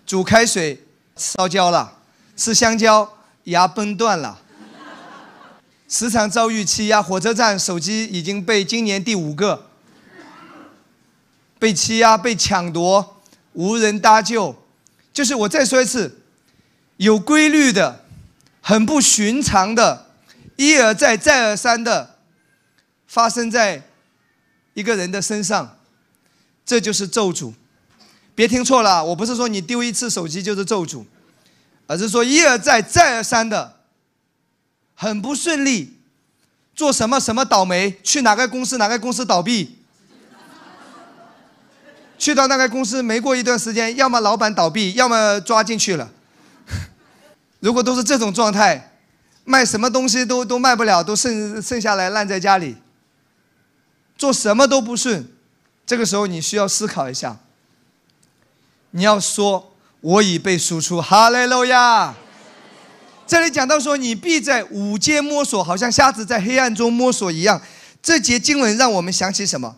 [0.07, 0.85] 煮开水
[1.17, 1.99] 烧焦了，
[2.37, 4.41] 吃香蕉牙崩断了，
[5.92, 7.02] 时常遭遇欺压。
[7.02, 9.68] 火车站手机已经被今年第五个
[11.59, 13.20] 被欺压、被抢夺。
[13.52, 14.57] 无人搭救，
[15.12, 16.22] 就是我再说一次，
[16.96, 18.02] 有规律的、
[18.62, 20.07] 很不寻常的、
[20.57, 22.16] 一而再、再而三的
[23.07, 23.83] 发生在
[24.72, 25.76] 一个人的身上，
[26.64, 27.52] 这就是咒诅。
[28.35, 31.05] 别听错了，我不是说你丢一次手机就是咒诅，
[31.87, 33.82] 而是说一而再、再而三的
[35.03, 35.99] 很不顺利，
[36.77, 39.79] 做什么什么倒霉，去哪个公司哪个公司倒闭。
[42.17, 46.09] 去到那个公司，没过一段时间，要么老板倒闭，要么抓进去了。
[47.59, 48.93] 如果都是这种状态，
[49.43, 52.77] 卖什么东西都都卖不了，都剩剩下来烂在家里，
[54.17, 55.29] 做什么都不顺。
[55.85, 57.38] 这个时候你需要思考一下，
[58.93, 62.15] 你要说我已被输出，哈利路亚。
[63.26, 67.61] 这里讲到说你必在午间摸索，好像瞎子在黑暗中摸索一样。
[68.02, 69.76] 这节经文让我们想起什么？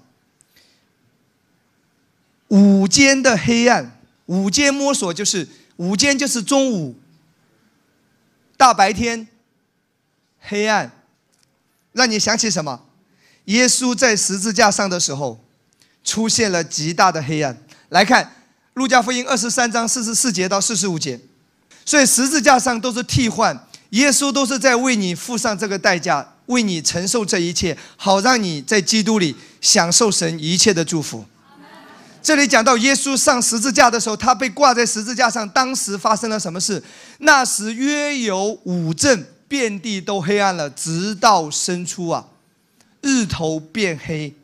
[2.49, 6.97] 午间的黑暗，午间摸索就是午间就是中午，
[8.57, 9.29] 大白天，
[10.41, 10.91] 黑暗，
[11.93, 12.87] 让你想起什么？
[13.47, 15.45] 耶稣在十字架上的时候，
[16.03, 17.63] 出现了极大的黑暗。
[17.91, 18.35] 来看
[18.73, 21.21] 路加福音二十三章四十四节到四十五节，
[21.85, 31.25] 所以十字架上都是替换，耶稣都是在为你付上这个代价，为你承受这一切，好让你在基督里享受神一切的祝福。
[32.23, 36.83] 这里讲到耶稣上十字架的时候，他被挂在十字架上，当时发生了什么事？
[37.19, 42.27] 那时约有五阵，遍地都黑暗了，直到生出啊，
[43.03, 44.35] 日头变黑。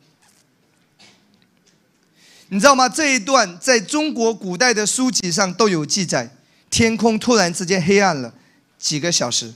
[2.49, 2.87] 你知道吗？
[2.87, 6.29] 这一段在中国古代的书籍上都有记载，
[6.71, 8.33] 天空突然之间黑暗了
[8.79, 9.53] 几个小时，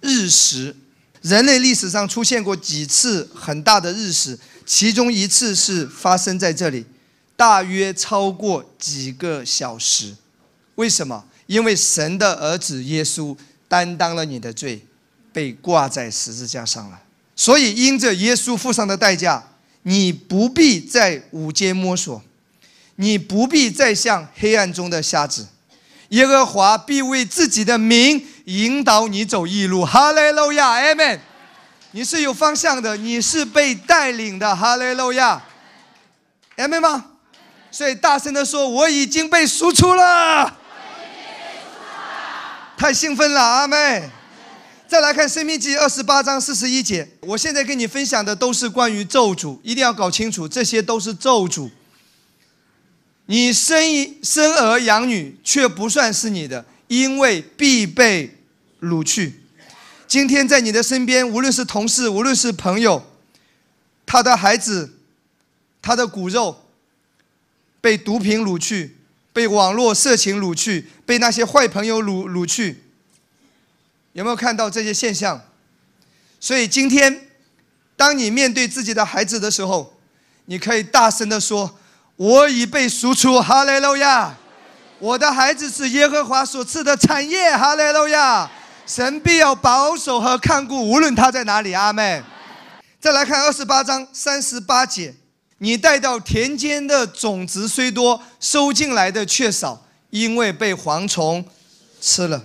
[0.00, 0.74] 日食。
[1.20, 6.86] 人类历史上出现过几次很大的日食，其中一次是发生在这里。
[7.36, 10.14] 大约超过几个小时，
[10.76, 11.24] 为什么？
[11.46, 13.36] 因为神的儿子耶稣
[13.66, 14.84] 担当了你的罪，
[15.32, 17.00] 被挂在十字架上了。
[17.34, 19.42] 所以因着耶稣付上的代价，
[19.82, 22.22] 你不必在午间摸索，
[22.96, 25.48] 你不必再像黑暗中的瞎子。
[26.08, 29.84] 耶和华必为自己的名引导你走义路。
[29.84, 31.20] 哈利路亚，阿门。
[31.92, 34.54] 你是有方向的，你是被带领的。
[34.54, 35.42] 哈利路亚，
[36.56, 37.04] 阿门吗？
[37.70, 40.56] 所以大声的说：“我已经被赎出了！”
[42.78, 44.08] 太兴奋了，阿妹。
[44.86, 47.06] 再来看《生命记》二十八章四十一节。
[47.20, 51.68] 我现在跟你分享的都是关于咒诅，一定要搞清楚，这些都是咒诅。
[53.30, 58.38] 你生一生儿养女却不算是你的，因为必被
[58.80, 59.40] 掳去。
[60.06, 63.04] 今天在你的身边，无论是同事，无论是朋友，
[64.06, 64.94] 他的孩子，
[65.82, 66.64] 他的骨肉
[67.82, 68.96] 被毒品掳去，
[69.34, 72.82] 被网络色情掳去，被那些坏朋友掳掳去。
[74.14, 75.44] 有没有看到这些现象？
[76.40, 77.28] 所以今天，
[77.94, 79.98] 当你面对自己的孩子的时候，
[80.46, 81.77] 你可以大声的说
[82.18, 84.36] ：“我已被赎出，哈利路亚！
[84.98, 88.50] 我的孩子是耶和华所赐的产业，哈利路亚！
[88.84, 92.24] 神必要保守和看顾，无论他在哪里。”阿门。
[93.00, 95.14] 再来看二十八章三十八节
[95.58, 101.44] ：“你带到田间的种子虽多，收进来的却少，因为被蝗虫
[102.00, 102.42] 吃了。”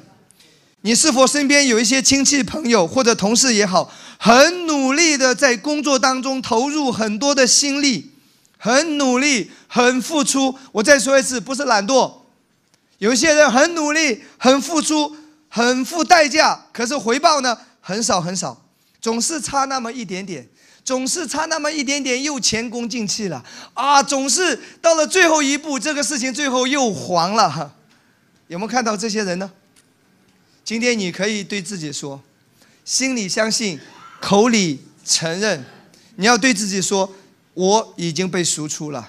[0.86, 8.13] 你是否身边有一些亲戚朋友或者同事也好，很努力的在工作当中投入很多的心力，
[8.64, 10.58] 很努力，很付出。
[10.72, 12.10] 我再说一次，不是懒惰。
[12.98, 15.14] 有些人很努力，很付出，
[15.50, 18.66] 很付代价，可是回报呢很少很少，
[19.02, 20.48] 总是差那么一点点，
[20.86, 23.44] 总是差那么一点点又前功尽弃了
[23.74, 24.02] 啊！
[24.02, 27.70] 总是到了最后一步，这个事情最后又黄了哈。
[28.48, 29.52] 有没有看到这些人呢？
[30.64, 32.22] 今天你可以对自己说，
[32.86, 33.78] 心里相信，
[34.22, 35.66] 口里承认，
[36.16, 37.14] 你要对自己说，
[37.54, 39.08] 我已经被赎出了，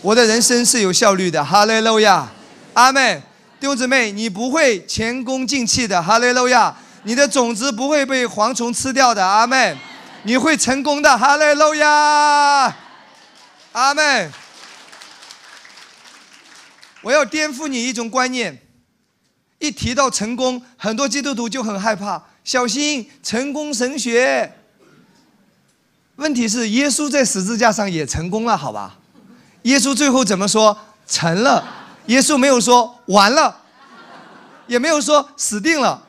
[0.00, 2.30] 我的人生是有效率的，哈利路亚，
[2.72, 3.22] 阿妹，
[3.60, 9.76] 弟兄姊妹，你不会前功尽弃的，哈利路亚，你的种子不会被蝗虫吃掉的，阿妹，
[10.22, 12.74] 你会成功的，哈利路亚，
[13.72, 14.30] 阿妹，
[17.02, 18.58] 我要颠覆你一种观念。
[19.58, 24.50] 一提到成功，很多基督徒就很害怕，小心成功神学。
[26.20, 28.98] 问题是，耶稣在十字架上也成功了，好吧？
[29.62, 30.76] 耶稣最后怎么说？
[31.06, 31.64] 成了。
[32.06, 33.62] 耶稣没有说完了，
[34.66, 36.06] 也没有说死定了。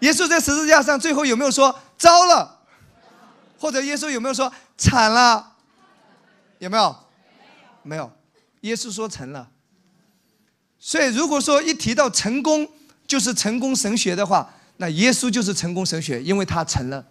[0.00, 2.58] 耶稣在十字架上最后有没有说糟了？
[3.56, 5.52] 或者耶稣有没有说惨了？
[6.58, 6.96] 有没有？
[7.84, 8.10] 没有。
[8.62, 9.48] 耶稣说成了。
[10.80, 12.68] 所以，如果说一提到成功，
[13.06, 17.04] 就是成功神学的话，那耶稣就是成功神学，因为他成了。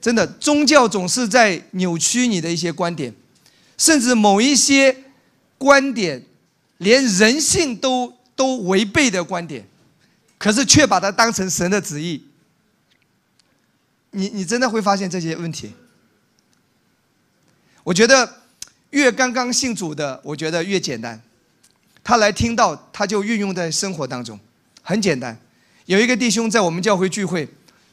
[0.00, 3.14] 真的，宗教总是在扭曲你的一些观点，
[3.76, 4.96] 甚至某一些
[5.58, 6.24] 观点
[6.78, 9.68] 连人性都都违背的观点，
[10.38, 12.24] 可是却把它当成神的旨意。
[14.12, 15.72] 你你真的会发现这些问题。
[17.84, 18.42] 我觉得
[18.90, 21.20] 越刚刚信主的，我觉得越简单。
[22.02, 24.40] 他来听到，他就运用在生活当中，
[24.82, 25.38] 很简单。
[25.84, 27.46] 有一个弟兄在我们教会聚会，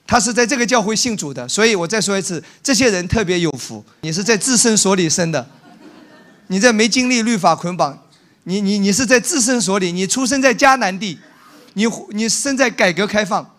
[0.08, 3.84] 他是在这个教会信主的，所以我再说一次，这些人特别有福。
[4.02, 5.46] 你是在自身所里生的，
[6.48, 8.08] 你在没经历律法捆绑，
[8.46, 11.20] 你你你是在自身所里，你出生在迦南地，
[11.74, 13.54] 你你生在改革开放。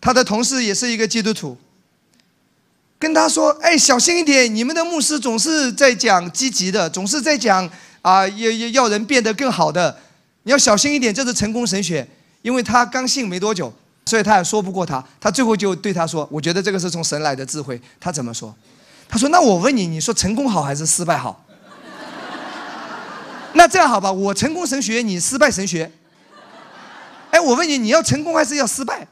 [0.00, 1.56] 他的同事也是一个基督徒，
[2.98, 7.68] 跟他说：“哎，小心一点，你们的牧师总是在讲积极的，总是在讲。”
[8.00, 9.98] 啊，要要要人变得更好的，
[10.44, 12.06] 你要小心一点，这是成功神学。
[12.42, 13.74] 因为他刚信没多久，
[14.08, 15.04] 所以他也说不过他。
[15.20, 18.52] 他最后就对他说：“我觉得这个是从神来的智慧。”他怎么说？
[19.08, 21.44] 他说：“那我问你，你说成功好还是失败好？”
[23.52, 25.92] 那这样好吧，我成功神学，你失败神学。
[27.30, 29.06] 哎，我问你，你要成功还是要失败？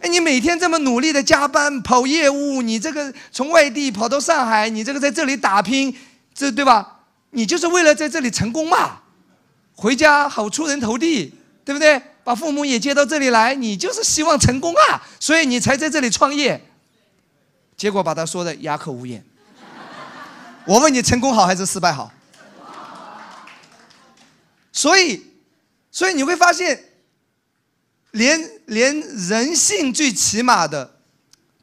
[0.00, 5.94] 哎，你每天这么努力的加班跑业务，你这个从外地跑到上海，你这个在这里打拼，
[6.34, 7.00] 这对吧？
[7.30, 9.00] 你就是为了在这里成功嘛，
[9.74, 12.00] 回家好出人头地，对不对？
[12.28, 16.62] 把父母也接到这里来，你就是希望成功啊，所以你才在这里创业。
[17.74, 19.24] 结果把他说的哑口无言。
[20.66, 22.12] 我问你，成功好还是失败好？
[24.70, 25.24] 所以，
[25.90, 26.84] 所以你会发现，
[28.10, 30.96] 连连人性最起码的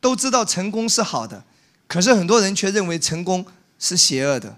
[0.02, 1.44] 都知道成功是好的，
[1.88, 3.46] 可是很多人却认为成功
[3.78, 4.58] 是邪恶的。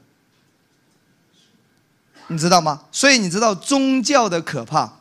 [2.28, 2.86] 你知道吗？
[2.94, 4.97] 所以你知道宗教的可怕。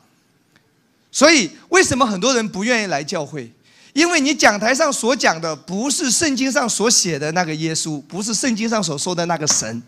[1.16, 3.50] 所以为什么很多人不愿意来教会？
[3.94, 9.82] 因为你讲台上所讲的不是圣经上所写的那个耶稣，不是圣经上所说的那个神。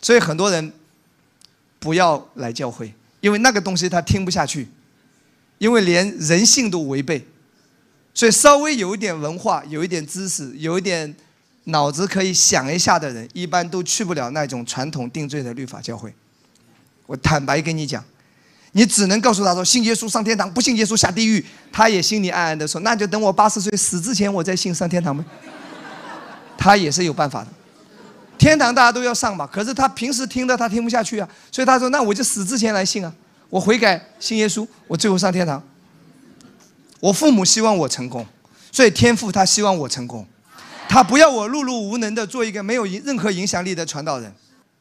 [0.00, 0.72] 所以很多人
[1.78, 4.66] 不要来教会，因为那个东西他听不下去，
[5.58, 7.24] 因为连人性都违背。
[8.12, 11.14] 所以稍微有一点文化、有一点知识、有一点
[11.66, 16.12] 脑子可以想一下的人，一般都去不了那种传统定罪的律法教会。
[17.06, 18.04] 我坦白跟你讲，
[18.72, 21.44] 你只能告诉他说信耶稣上天堂，不信耶稣下地狱。
[21.70, 25.22] 他也心里暗暗的说，那就等我八十岁死之前，我再信上天堂呗。
[26.56, 27.48] 他也是有办法的，
[28.38, 29.46] 天堂大家都要上嘛。
[29.46, 33.12] 可是他平时听的他听不下去啊，所以他说那我就死之前来信啊，
[33.50, 35.62] 我悔改信耶稣，我最后上天堂。
[37.00, 38.24] 我父母希望我成功，
[38.70, 40.26] 所以天父他希望我成功，
[40.88, 44.32] 他不要我碌碌无能的做一个没有任何影响力的传道人，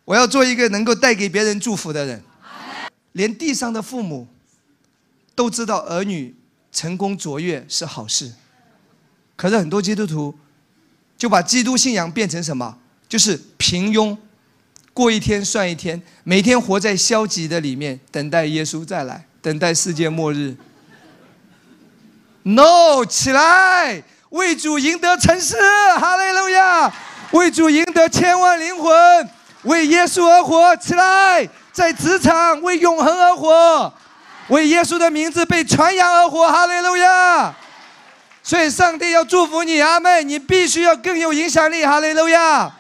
[0.06, 2.24] 我要做一个能够带给别人祝福的人。
[3.14, 4.28] 连地上的父母
[5.36, 6.36] 都知道儿女
[6.72, 8.32] 成功卓越是好事，
[9.36, 10.34] 可是很多基督徒
[11.18, 12.78] 就把基督信仰变成什么？
[13.10, 14.18] 就是平庸，
[14.94, 20.56] 过一天算一天，每天活在消极的里面，等待耶稣再来，等待世界末日。
[22.44, 25.56] No，起来，为主赢得城市，
[26.00, 26.94] 哈利路亚！
[27.32, 29.30] 为主赢得千万灵魂，
[29.64, 31.48] 为耶稣而活，起来！
[31.72, 33.94] 在职场为永恒而活，
[34.50, 37.54] 为耶稣的名字被传扬而活，哈利路亚！
[38.44, 42.72] 所以上帝要祝福你，阿妹，你必须要更有影响力，哈利路亚！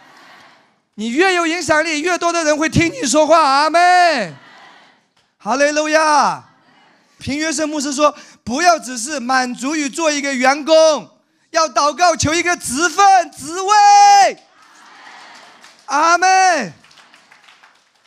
[0.96, 4.34] 你越有影响力，越多的人会听你说话，阿妹，
[5.38, 6.44] 哈利路亚！
[7.18, 8.16] 平约瑟牧师说。
[8.44, 11.10] 不要只是满足于做一个员工，
[11.52, 14.44] 要祷告求一个职分、职位。
[15.86, 16.74] 阿妹。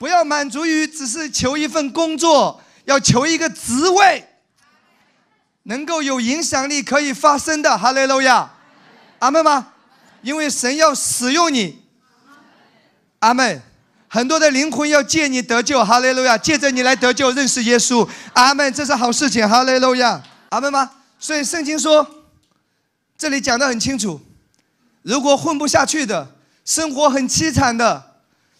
[0.04, 4.22] 不要满足于只是求一份工作，要求一个职位，
[5.62, 7.78] 能够有影响力、可以发声的。
[7.78, 8.52] 哈利路亚，
[9.20, 9.68] 阿门吗？
[10.20, 11.82] 因为神要使用你。
[13.20, 13.62] 阿门。
[14.08, 16.36] 很多的灵魂要借你得救，哈利路亚！
[16.36, 18.70] 借着你来得救，认识耶稣，阿门！
[18.74, 20.90] 这是好事情，哈利路亚，阿门吗？
[21.18, 22.06] 所以圣经说，
[23.16, 24.20] 这里讲的很清楚，
[25.00, 28.13] 如果混不下去的，生活很凄惨的，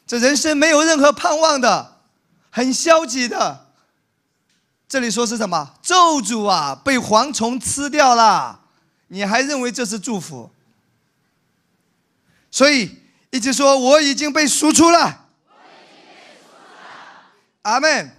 [0.07, 2.01] 这人生没有任何盼望的，
[2.51, 3.69] 很消极的，
[4.89, 5.75] 这里说是什么？
[5.83, 8.61] 咒诅啊，被蝗虫吃掉了，
[9.09, 10.51] 你还认为这是祝福？
[12.51, 12.99] 所以
[13.31, 15.27] 一直说我已经被赎出了。
[17.63, 18.15] 阿门。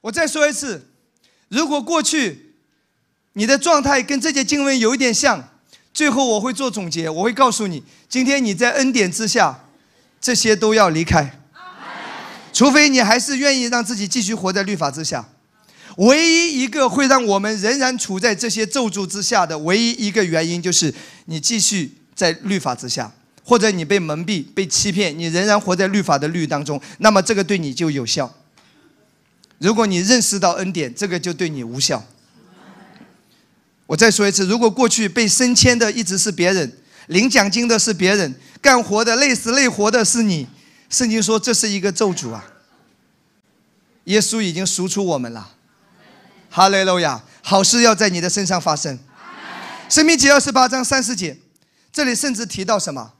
[0.00, 0.86] 我再说一次，
[1.48, 2.54] 如果过去
[3.32, 5.48] 你的状态跟这节经文有一点像，
[5.92, 9.63] 最后我会做总结，我会告诉你，今天你在恩典之下，
[10.24, 11.38] 这些都要离开。
[12.50, 15.28] 除非你还是愿意让自己继续活在律法之下。
[15.98, 20.94] 唯一一个会让我们仍然处在这些咒诅之下的唯一一个原因，就是
[21.26, 23.12] 你继续在律法之下。
[23.46, 28.34] 或者你被蒙蔽、被欺骗，你仍然活在律法的律当中，那么这个对你就有效。
[29.58, 32.02] 如果你认识到恩典，这个就对你无效。
[33.84, 36.72] 我再说一次，如果过去被升迁的一直是别人，
[37.08, 38.34] 领奖金的是别人，
[38.64, 40.48] 干活的累死累活的是你，
[40.88, 42.42] 圣经说这是一个咒诅啊。
[44.04, 45.50] 耶稣已经赎出我们了，
[46.48, 47.22] 哈利路亚！
[47.42, 48.98] 好事要在你的身上发生。
[49.90, 51.36] 生命记二十八章三十节，
[51.92, 53.12] 这里甚至提到什么？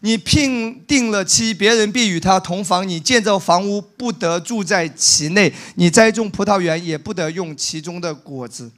[0.00, 8.70] 你聘定了妻，别人必与他同房；你建造房屋，不得住在其内；你栽种葡萄园，也不得用其中的果子。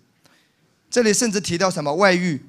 [0.89, 2.47] 这里甚至提到什么外遇？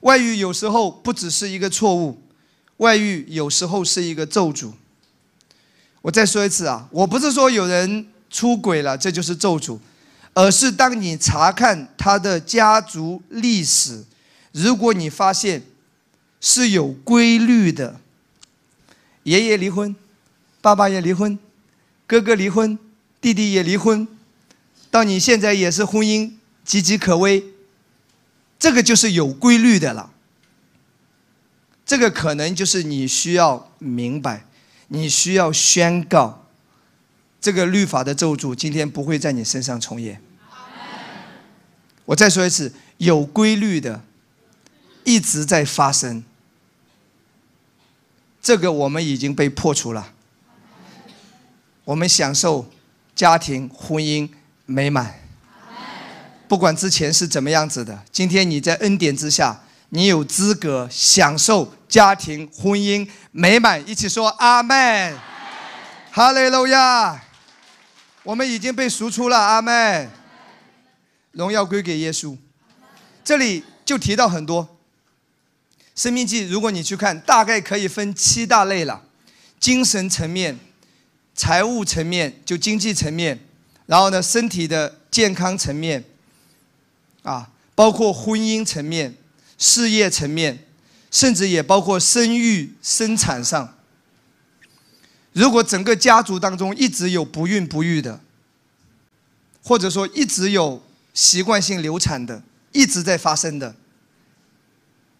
[0.00, 2.20] 外遇有时候不只是一个错误，
[2.78, 4.72] 外遇有时候是一个咒诅。
[6.02, 9.78] 我再说一次啊，我不是说有人出轨了这就是咒诅，
[10.34, 14.04] 而是当你查看他的家族历史，
[14.52, 15.62] 如果你发现。
[16.38, 17.98] 是有规律的，
[19.24, 19.96] 爷爷离婚，
[20.60, 21.36] 爸爸也离婚，
[22.06, 22.78] 哥哥离婚，
[23.20, 24.06] 弟弟也离婚，
[24.90, 26.30] 到你现在也是婚姻
[26.64, 27.42] 岌岌可危，
[28.60, 30.10] 这个就是有规律的了。
[31.86, 34.44] 这个可能就是你需要明白，
[34.88, 36.44] 你需要宣告，
[37.40, 40.20] 这个律法的咒诅今天不会在你身上重演。
[42.04, 44.02] 我再说一次，有规律的。
[45.04, 46.24] 一直在发生，
[48.42, 50.12] 这个我们已经被破除了。
[51.84, 52.68] 我们享受
[53.14, 54.28] 家庭婚姻
[54.64, 55.20] 美满，
[56.48, 58.02] 不管之前是怎么样子的。
[58.10, 63.86] 今天你在恩典之下，你有资格享受家庭婚姻美满。
[63.88, 65.16] 一起说阿门，
[66.10, 67.22] 哈利路亚！
[68.22, 70.10] 我们已经被赎出了，阿门。
[71.32, 72.36] 荣耀归给耶稣。
[73.22, 74.76] 这里就提到很多。
[75.94, 79.02] 生命记，如果你去看，大概可以分七大类了：
[79.60, 80.58] 精神层面、
[81.34, 83.38] 财务层面，就经济层面；
[83.86, 86.04] 然后呢，身体的健康层面，
[87.22, 89.14] 啊，包括婚姻层面、
[89.58, 90.64] 事业层面，
[91.10, 93.74] 甚至也包括生育生产上。
[95.32, 98.20] 如果整个家族当中一直有不孕不育的，
[99.62, 100.82] 或者说一直有
[101.12, 102.42] 习惯性流产的，
[102.72, 103.74] 一直在发生的。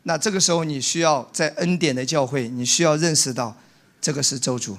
[0.04, 3.56] 那这个时候，你需要在恩典的教会，你需要认识到，
[4.00, 4.78] 这个是咒主，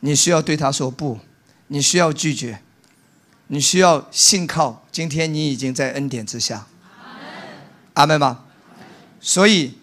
[0.00, 1.18] 你需要对他说不，
[1.68, 2.60] 你需要拒绝，
[3.46, 4.86] 你需要信靠。
[4.92, 6.66] 今天你已经在恩典之下，
[7.94, 8.44] 阿门吗？
[9.20, 9.74] 所以，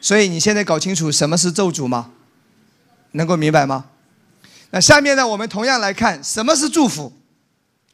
[0.00, 2.12] 所以你现在搞清楚什么是咒诅吗？
[3.12, 3.86] 能够明白吗？
[4.70, 7.12] 那下面呢，我们同样来看什么是祝福，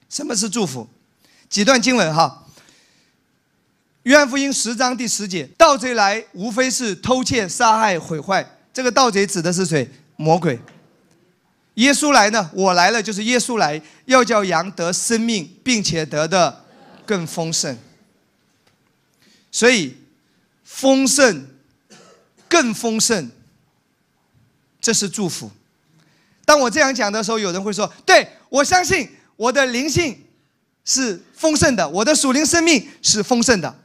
[0.08, 0.88] 什么是祝福？
[1.48, 2.44] 几段经文哈。
[4.02, 8.58] 约翰福音十章第十节，盗贼来无非是偷窃、杀害、毁坏。
[8.72, 9.90] 这个盗贼指的是谁？
[10.16, 10.60] 魔鬼。
[11.74, 12.50] 耶稣来呢？
[12.54, 16.64] 我来了，就是耶稣来，要叫羊得生命，并且得的
[17.04, 17.76] 更丰盛。
[19.50, 19.96] 所以，
[20.66, 21.46] 丰盛、
[22.48, 23.30] 更丰盛，
[24.80, 25.50] 这是祝福。
[26.44, 30.24] 当我这样讲的时候，有人会说：“对我相信我的灵性
[30.84, 33.80] 是丰盛的，我的属灵生命是丰盛的。”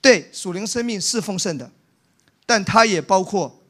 [0.00, 1.70] 对，属灵生命是丰盛的，
[2.46, 3.62] 但它也包括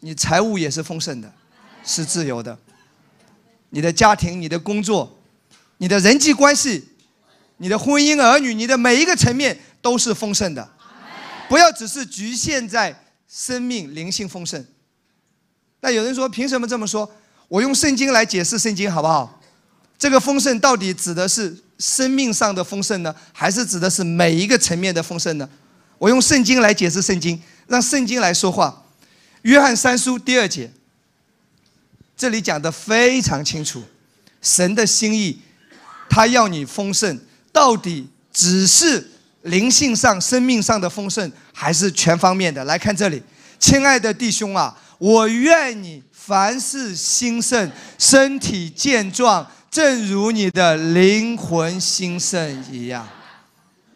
[0.00, 1.30] 你财务也是丰盛的，
[1.84, 2.56] 是自由的。
[3.70, 5.18] 你的家庭、你的工作、
[5.76, 6.88] 你的人际关系、
[7.58, 10.75] 你的婚姻、儿女，你的每一个层面都是丰盛的。
[11.48, 14.64] 不要只是局限在生命灵性丰盛。
[15.80, 17.10] 那有人说，凭什么这么说？
[17.48, 19.40] 我用圣经来解释圣经好不好？
[19.98, 21.62] 这个丰盛到底指的是？
[21.78, 25.46] 生命上的丰盛呢，还是指的是每一个层面的丰盛呢？
[25.98, 28.86] 我用圣经来解释圣经，让圣经来说话。
[29.42, 30.72] 约翰三书第二节，
[32.16, 33.82] 这里讲的非常清楚，
[34.40, 35.38] 神的心意，
[36.08, 37.20] 他要你丰盛，
[37.52, 39.10] 到底只是
[39.46, 42.64] 灵性上、生命上的丰盛，还是全方面的？
[42.64, 43.22] 来看这里，
[43.58, 49.46] 亲爱的弟兄啊，我愿你凡事兴盛，身体健壮。
[49.68, 53.06] 正如你的灵魂兴盛一样，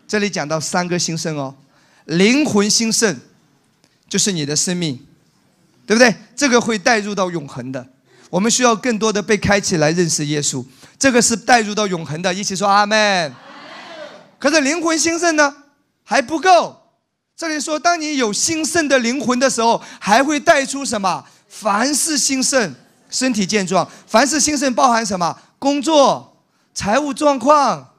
[0.06, 1.54] 这里讲到三个兴盛哦，
[2.04, 3.18] 灵魂兴盛
[4.06, 4.98] 就是你的生命，
[5.86, 6.14] 对不对？
[6.36, 7.86] 这个会带入到永恒的。
[8.28, 10.62] 我们需要更多的被开启来认识耶稣，
[10.98, 12.34] 这个是带入到永恒的。
[12.34, 13.34] 一起说阿门。
[14.40, 15.54] 可是灵魂兴盛呢
[16.02, 16.74] 还不够，
[17.36, 21.24] 这里说当你有兴盛的灵魂的时候，还会带出什么？
[21.46, 22.74] 凡事兴盛，
[23.10, 23.88] 身体健壮。
[24.06, 25.38] 凡事兴盛包含什么？
[25.58, 27.94] 工作、财务状况、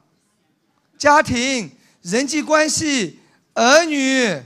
[0.97, 1.71] 家庭、
[2.01, 3.19] 人际关系、
[3.53, 4.41] 儿女。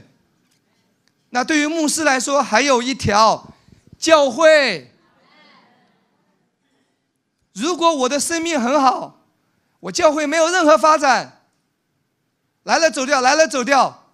[1.30, 3.54] 那对于牧师来说，还有一条
[3.98, 4.92] 教会。
[7.54, 9.20] 如果我的生命很好，
[9.80, 11.35] 我教会没有任何发展，
[12.66, 14.04] 来了走掉，来了走掉，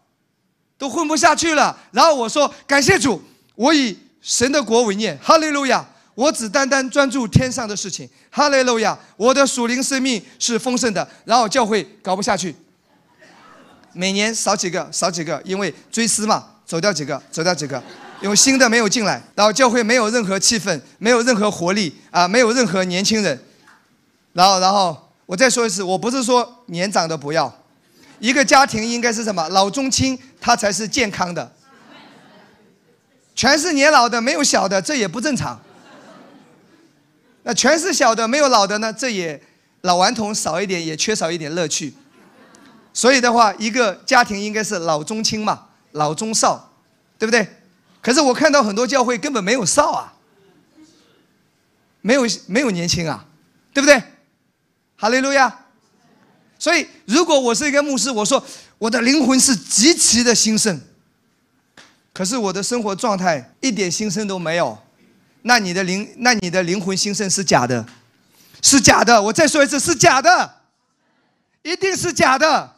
[0.78, 1.76] 都混不下去了。
[1.90, 3.20] 然后我说感谢主，
[3.55, 5.84] 我以神的国为念，哈利路亚。
[6.14, 8.96] 我只单单专注天上的事情，哈利路亚！
[9.16, 12.55] 我的属灵生命是丰盛的，然后教会搞不下去，
[13.94, 17.82] 每年少几个，少几个，因为追思嘛，走掉几个，走掉几个，
[18.20, 23.42] 有新的没有进来，然后教会没有任何气氛，没有任何活力啊，没有任何年轻人，
[24.34, 27.50] 然后，然后我再说一次，我不是说年长的不要，
[28.23, 29.49] 一个家庭应该是什么？
[29.49, 31.53] 老中青，他才是健康的，
[33.35, 35.61] 全是年老的，没有小的，这也不正常。
[37.43, 38.93] 那全是小的，没有老的呢？
[38.93, 39.43] 这也
[39.81, 41.95] 老顽童少一点，也缺少一点乐趣。
[42.93, 46.70] 所以的话，一个家庭应该是老中青嘛，老中少，
[47.18, 47.45] 对不对？
[48.01, 50.14] 可是我看到很多教会根本没有少啊，
[52.01, 53.25] 没有没有年轻啊，
[53.75, 54.01] 对不对？
[54.95, 55.59] 哈利路亚。
[56.63, 58.41] 所以，如果我是一个牧师，我说
[58.79, 60.81] 我的灵魂是极其的兴盛，
[62.13, 64.79] 可是我的生活状态一点兴盛都没有。
[65.43, 67.85] 那你的灵，那你的灵魂兴盛是假的，
[68.63, 69.21] 是假的。
[69.21, 70.59] 我再说一次，是假的，
[71.65, 72.77] 一定是假的，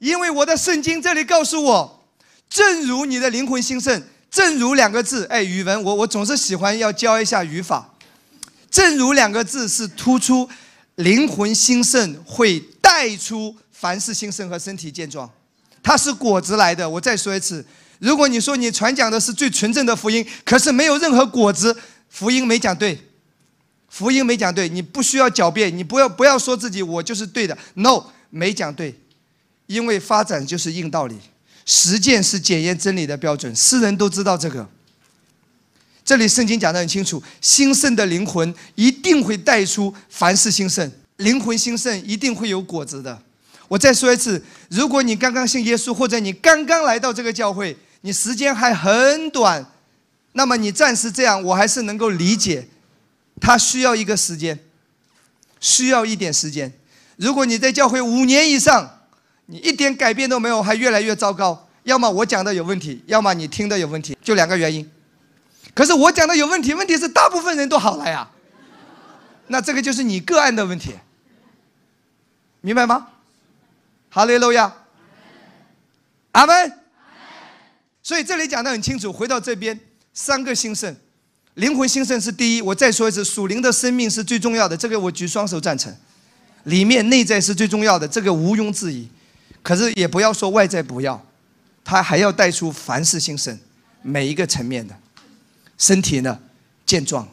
[0.00, 2.04] 因为我的圣经这里告诉我，
[2.50, 4.02] 正如你的灵魂兴盛，
[4.32, 7.88] 正如两个字，哎，语文我我总是喜欢要教一下语法，
[8.68, 10.50] 正如两个字是突出
[10.96, 15.30] 灵魂兴盛会带出凡事兴盛和身体健壮，
[15.82, 16.88] 它是果子来的。
[16.88, 17.64] 我再说一次。
[17.98, 21.76] 如果你说你传讲的是最纯正的福音，可是没有任何果子，
[22.08, 22.98] 福音没讲对，
[23.88, 28.94] 福音没讲对，你不需要狡辩，你不要不要说自己我就是对的，no，没讲对，
[29.66, 31.16] 因为发展就是硬道理，
[31.64, 34.68] 实践是检验真理的标准，世人都知道这个。
[36.04, 43.22] 这里圣经讲得很清楚，兴盛的灵魂一定会带出凡事兴盛，灵魂兴盛一定会有果子的。
[43.68, 49.64] 我再说一次，如果你刚刚信耶稣，或者你刚刚来到这个教会，你时间还很短，
[50.32, 52.66] 那么你暂时这样，我还是能够理解，
[53.40, 54.58] 他需要一个时间，
[55.60, 56.72] 需要一点时间。
[57.16, 58.98] 如果你在教会五年以上，
[59.46, 64.90] 你一点改变都没有，还越来越糟糕，要么我讲的有问题，要么你听的有问题，就两个原因。
[65.74, 68.28] 可是我讲的有问题，问题是大部分人都好了呀，
[69.46, 70.94] 那这个就是你个案的问题，
[72.60, 73.08] 明白吗？
[74.10, 74.72] 哈利路亚，
[76.32, 76.78] 阿门。
[78.02, 79.78] 所以这里讲的很清楚，回到这边，
[80.12, 80.94] 三个兴盛，
[81.54, 82.60] 灵魂兴盛是第一。
[82.60, 85.94] 我再说一次，属灵的生命是最重要的，这个我举双手赞成。
[86.64, 89.08] 里面内在是最重要的，这个毋庸置疑。
[89.62, 91.24] 可是也不要说外在不要，
[91.84, 93.56] 他还要带出凡事兴盛，
[94.02, 94.94] 每一个层面的，
[95.82, 96.38] 身体呢
[96.86, 97.28] 健壮，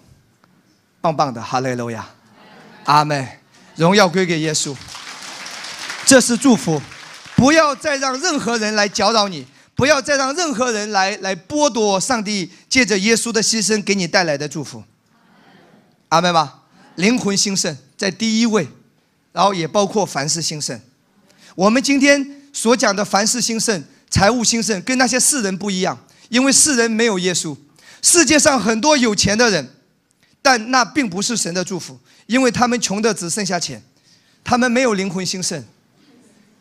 [1.01, 2.09] 棒棒的，哈利路亚，
[2.85, 3.27] 阿门，
[3.75, 4.75] 荣耀归给耶稣。
[6.03, 6.81] 这是祝福，
[7.35, 9.45] 不要再让任何人来搅扰你。
[9.75, 14.83] 不要再让任何人来来剥夺上帝借着耶稣的牺牲给你带来的祝福，
[16.07, 16.63] 阿门吧。
[16.95, 18.67] 灵魂兴盛在第一位，
[19.31, 20.81] 然后也包括凡事兴盛。
[21.53, 25.95] 我们今天所讲的凡事兴盛、财务兴盛，跟那些世人不一样，
[26.29, 27.55] 因为世人没有耶稣。
[28.01, 29.75] 世界上很多有钱的人，
[30.41, 33.83] 但那并不是神的祝福，因为他们穷的只剩下钱，
[34.43, 35.63] 他们没有灵魂兴盛。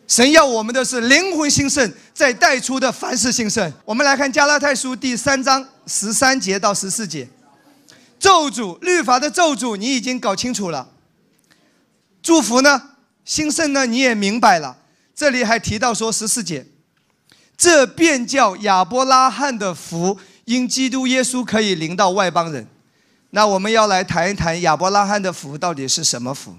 [0.07, 3.71] 神要我们的是灵魂兴盛，在带出的凡事兴盛。
[3.85, 7.27] 我们来看加拉太书第三章十三节到十四节，
[8.19, 10.89] 咒诅律法的咒诅你已经搞清楚了，
[12.23, 12.81] 祝福呢，
[13.23, 14.77] 兴盛呢你也明白了。
[15.15, 16.65] 这里还提到说十四节，
[17.55, 20.17] 这便叫亚伯拉罕的福，
[20.49, 22.65] 因基督耶稣可以领到外邦人。
[23.29, 26.55] 那我们要来谈一谈亚伯拉罕的福到底是什么福？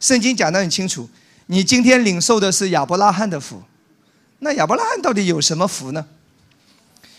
[0.00, 1.06] 圣经讲得很清楚。
[1.44, 3.62] 你今天领受的是亚伯拉罕的福，
[4.38, 6.06] 那亚伯拉罕到底有什么福呢？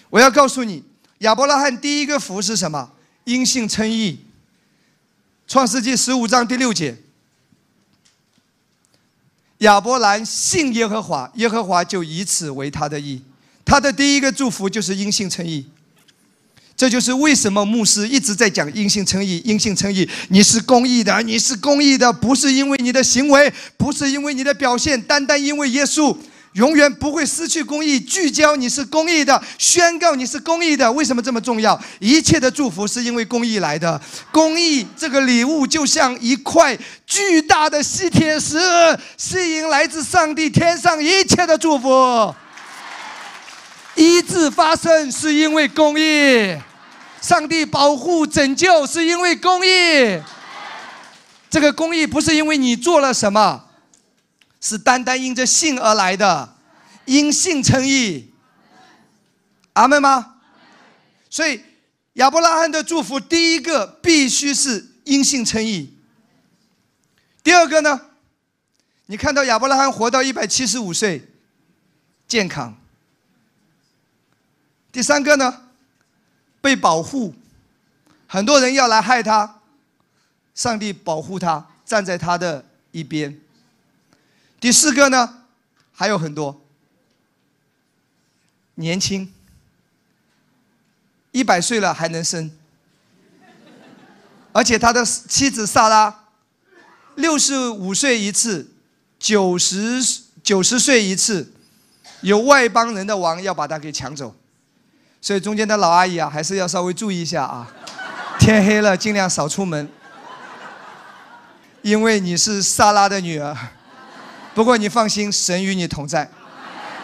[0.10, 0.84] 我要告诉你，
[1.20, 2.90] 亚伯拉罕第一个福是什么？
[3.26, 4.26] 因信称义。
[5.48, 6.98] 创世纪十五章第六节，
[9.60, 13.22] 亚伯兰信耶和华，耶和华就以此为他的义。
[13.68, 15.66] 他的第一个祝福就是因信称义。
[16.78, 20.08] 这就是为什么牧师一直在讲因信称义，因信称义。
[20.30, 26.16] 你是公义的，你是公义的，不是因为你的行为，不是因为你的表现，单单因为耶稣
[26.54, 28.00] 永远不会失去公义。
[28.00, 30.92] 聚焦你是公义的，宣告你是公义的。
[30.92, 31.82] 为什么这么重要？
[32.00, 34.00] 一切的祝福是因为公义来的。
[34.32, 38.60] 公义这个礼物就像一块巨大的吸铁石，
[39.18, 42.36] 吸引来自上帝天上一切的祝福。
[43.98, 46.58] 医治发生是因为公义。
[47.20, 50.22] 上帝保护拯救是因为公义，
[51.50, 53.66] 这个公义不是因为你做了什么，
[54.62, 56.56] 是单单因着信而来的，
[57.06, 58.32] 因信称义，
[59.74, 60.36] 阿门吗？
[61.30, 61.62] 所以
[62.14, 65.98] 亚伯拉罕的祝福，第一个必须是因信称义。
[67.44, 68.00] 第二个呢，
[69.08, 71.28] 你看到亚伯拉罕活到一百七十五岁，
[72.28, 72.78] 健康。
[74.92, 75.64] 第三个呢？
[76.60, 77.34] 被保护，
[78.28, 79.62] 很多人要来害他，
[80.56, 83.40] 上帝保护他，站在他的一边。
[84.60, 85.44] 第四个呢，
[85.94, 86.60] 还有很多，
[88.76, 89.32] 年轻，
[91.32, 92.52] 一百岁了还能生，
[94.52, 96.26] 而且他的妻子萨拉，
[97.16, 98.72] 六十五岁一次，
[99.20, 100.04] 九十
[100.44, 101.54] 九十岁一次，
[102.22, 104.36] 有外邦人的王要把他给抢走。
[105.20, 107.68] 所以中间的老阿姨啊，还是要稍微注意一下啊。
[108.40, 109.90] 天黑了，尽量少出门，
[111.82, 113.58] 因为你是萨拉的女儿。
[114.54, 116.30] 不过你放心，神与你同在，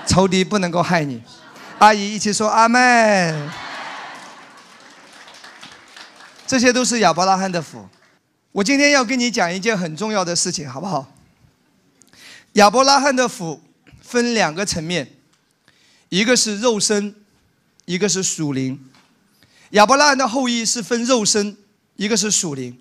[0.05, 1.21] 仇敌不能够害你。
[1.79, 3.51] 阿姨一起说阿门。
[6.45, 7.89] 这些都是亚伯拉罕的福。
[8.51, 11.11] 我今天要跟你讲一件很重要的事情，好不好？
[12.53, 13.59] 亚伯拉罕的福
[14.01, 15.09] 分两个层面，
[16.09, 17.15] 一个是肉身。
[17.85, 18.79] 一个是属灵，
[19.71, 21.57] 亚伯拉罕的后裔是分肉身，
[21.95, 22.77] 一个是属灵。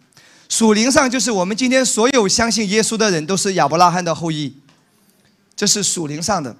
[0.48, 4.54] 属灵上就是我们今天所有相信耶稣的人都是亚伯拉罕的后裔，
[5.56, 6.56] 这是属灵上的。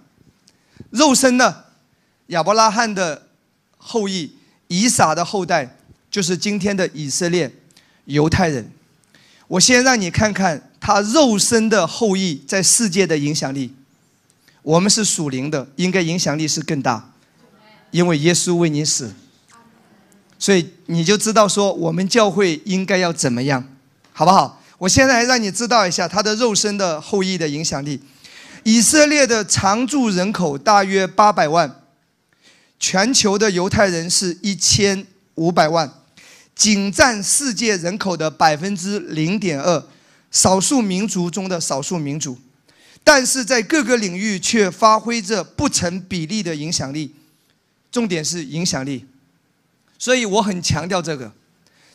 [0.90, 1.64] 肉身呢，
[2.28, 3.28] 亚伯拉罕的
[3.76, 4.34] 后裔
[4.68, 5.76] 以撒的后代
[6.10, 7.54] 就是今天的以色列
[8.06, 8.72] 犹太人。
[9.46, 13.74] 我先让你看看他肉身的后裔在世界的影响力。
[14.62, 17.11] 我们是属灵的，应该影响力是更大。
[17.92, 19.14] 因为耶稣为你死，
[20.38, 23.64] 所以你就知道说我们教会应该要怎么样，
[24.12, 24.60] 好不好？
[24.78, 28.00] 我现在让你知道一下他的肉身的后裔的影响力。
[28.64, 31.82] 以色列的常住人口大约八百万，
[32.80, 35.92] 全球的犹太人是一千五百万，
[36.56, 39.84] 仅占世界人口的百分之零点二，
[40.30, 42.38] 少数民族中的少数民族，
[43.04, 47.14] 但是在各个领域却发挥着不成比例的影响力。
[47.92, 49.06] 重点是影响力，
[49.98, 51.30] 所以我很强调这个，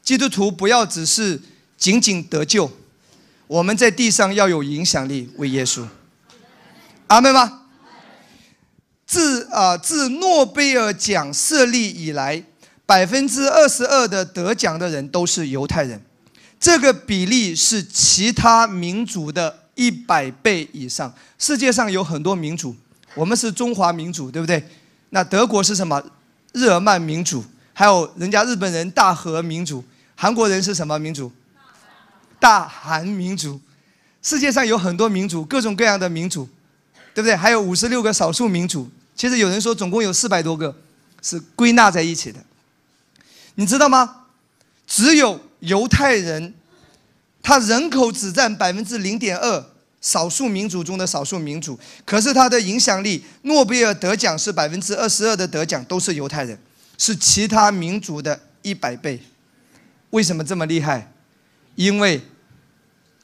[0.04, 1.42] 基督徒不要只是
[1.76, 2.72] 仅仅得救，
[3.48, 5.86] 我们在地上要有影响力为耶稣，
[7.08, 7.64] 阿门吗？
[9.08, 12.44] 自啊自诺贝尔奖设立以来，
[12.86, 16.02] 百分之二十二的得奖的人都是犹太人，
[16.60, 21.12] 这个比例是其他民族的一百倍以上。
[21.40, 22.76] 世界上有很多民族，
[23.16, 24.62] 我们是中华民族，对不对？
[25.10, 26.04] 那德国是什么？
[26.54, 27.44] 日耳曼民族，
[27.74, 29.84] 还有人家日本人大和民族，
[30.16, 31.32] 韩国人是什么民族？
[32.40, 33.60] 大韩民族。
[34.24, 36.50] 世界上有很多民族，各种各样的民族，
[37.14, 37.36] 对不对？
[37.36, 38.90] 还有五十六个少数民族。
[39.16, 40.76] 其实有人说，总共有四百多个，
[41.22, 42.40] 是归纳在一起的。
[43.56, 44.26] 你知道吗？
[44.86, 46.54] 只有犹太人，
[47.42, 49.66] 他人口只占百分之零点二，
[50.08, 51.78] 少数民族中的少数民族。
[52.06, 56.58] 可是他的影响力，诺贝尔得奖是百分之二十二的得奖都是犹太人，
[56.98, 59.20] 是其他民族的一百倍。
[60.12, 61.12] 为什么这么厉害？
[61.76, 62.22] 因为。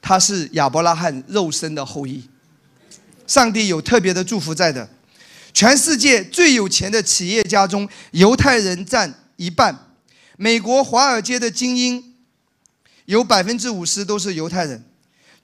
[0.06, 2.22] 他是亚伯拉罕肉身的后裔，
[3.26, 4.86] 上帝有特别的祝福在的。
[5.54, 9.74] 全世界最有钱的企业家中，犹太人占一半。
[10.36, 12.14] 美国华尔街的精英
[13.06, 14.84] 有百分之五十都是犹太人。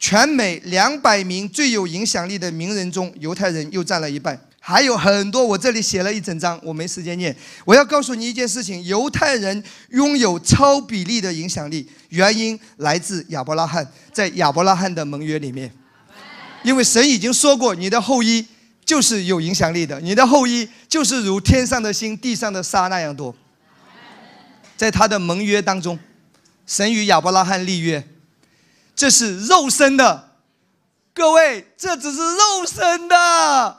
[0.01, 4.41] 全美两百名最有影响力的名人中，犹太人又占了一半。
[4.59, 7.35] 还有很多，我这里写了一整章，我没时间念。
[7.67, 15.71] 我要告诉你一件事情：犹太人拥有超比例的影响力，原因来自亚伯拉罕，在亚伯拉罕的盟约里面，
[16.63, 18.47] 因为神已经说过，你的后裔
[18.85, 23.35] 就是有影响力的，你的后裔就是如天上的星、地上的沙那样多。
[24.77, 25.99] 在他的盟约当中，
[26.67, 28.03] 神与亚伯拉罕立约，
[28.95, 30.31] 这是肉身的，
[31.15, 33.79] 各位，这只是肉身的。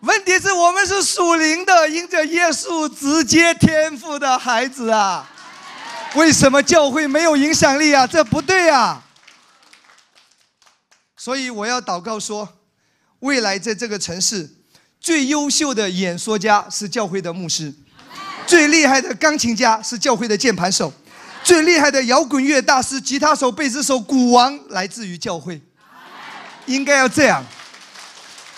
[0.00, 5.30] 问题是我们是属灵的，因着耶稣直接天赋的孩子啊！
[6.14, 8.06] 为什么教会没有影响力啊？
[8.06, 9.02] 这不对啊！
[11.16, 12.46] 所以我要祷告说，
[13.20, 14.50] 未来在这个城市，
[15.00, 17.72] 最优秀的演说家是教会的牧师，
[18.46, 20.92] 最厉害的钢琴家是教会的键盘手，
[21.44, 25.60] 最厉害的摇滚乐大师、吉他手、贝斯手、鼓王来自于教会，
[26.64, 27.44] 应该要这样。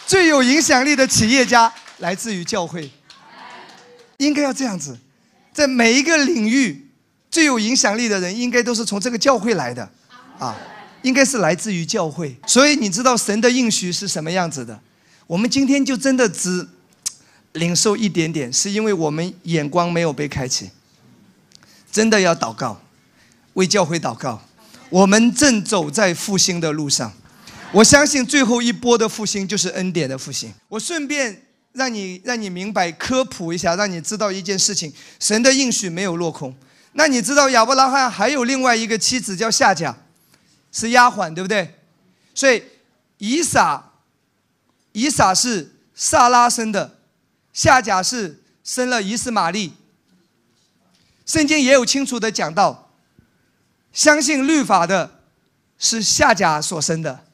[0.06, 2.88] 最有影响力的企业家来自于教会，
[4.18, 4.96] 应该要这样子，
[5.52, 6.88] 在每一个领域
[7.28, 9.90] 最有影响力的人，应该都是从这个教会来的，
[10.38, 10.56] 啊，
[11.02, 12.36] 应该是来自于教会。
[12.46, 14.80] 所以你知道神的应许是什么样子的？
[15.26, 16.68] 我们今天就真的只
[17.54, 20.70] 领受一点点，是因为我们眼光没有被开启。
[21.90, 22.80] 真的要祷告，
[23.54, 24.42] 为教会祷告。
[24.90, 27.12] 我们正走在复兴的路上。
[27.72, 30.52] 我相信最后一波的复兴就是恩典的复兴。
[30.68, 36.54] 我顺便让你让你明白科普一下，让你知道一件事情：神的应许没有落空。
[36.92, 39.94] 那你知道亚伯拉罕还有另外一个妻子叫夏甲，
[40.70, 41.74] 是丫鬟，对不对？
[42.34, 42.62] 所以
[43.18, 43.90] 以撒，
[44.92, 46.98] 以撒是萨拉生的，
[47.52, 49.72] 夏甲是生了以斯玛利。
[51.26, 52.92] 圣经也有清楚的讲到，
[53.92, 55.18] 相信律法的
[55.78, 57.24] 是夏甲所生的。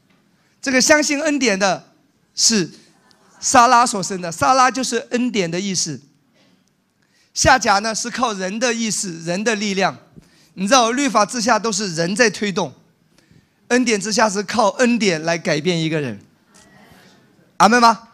[0.60, 1.90] 这个相信恩典的，
[2.34, 2.70] 是
[3.38, 4.32] 撒拉所生的。
[4.32, 6.00] 撒拉就是恩典的意思。
[7.34, 9.96] 夏甲呢是靠人的意识、人的力量。
[10.54, 12.72] 你知道，律法之下都是人在推动，
[13.68, 16.20] 恩典之下是靠恩典来改变一个人。
[17.56, 18.08] 阿门吗？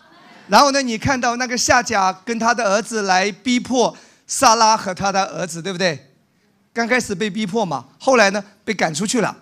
[0.48, 3.96] 然后呢，你看到那个夏甲跟他的儿子来逼迫
[4.28, 5.98] 萨拉和他的儿子，对不对？
[6.72, 9.36] 刚开始被逼迫嘛，后来呢被赶出去了。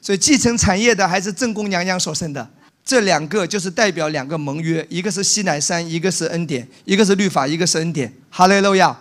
[0.00, 2.46] 所以继承产业的还是正宫娘娘所生的，
[2.84, 8.12] 这两个就是代表两个盟约，一个是西乃山，一个是恩典，一个是律法，一个是恩典。
[8.30, 8.94] 哈利路亚，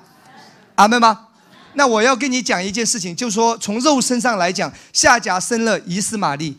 [0.76, 1.28] 阿门吗？
[1.74, 6.58] 那我要跟你讲一件事情，就是说从肉身上来讲，夏甲生了以斯玛利，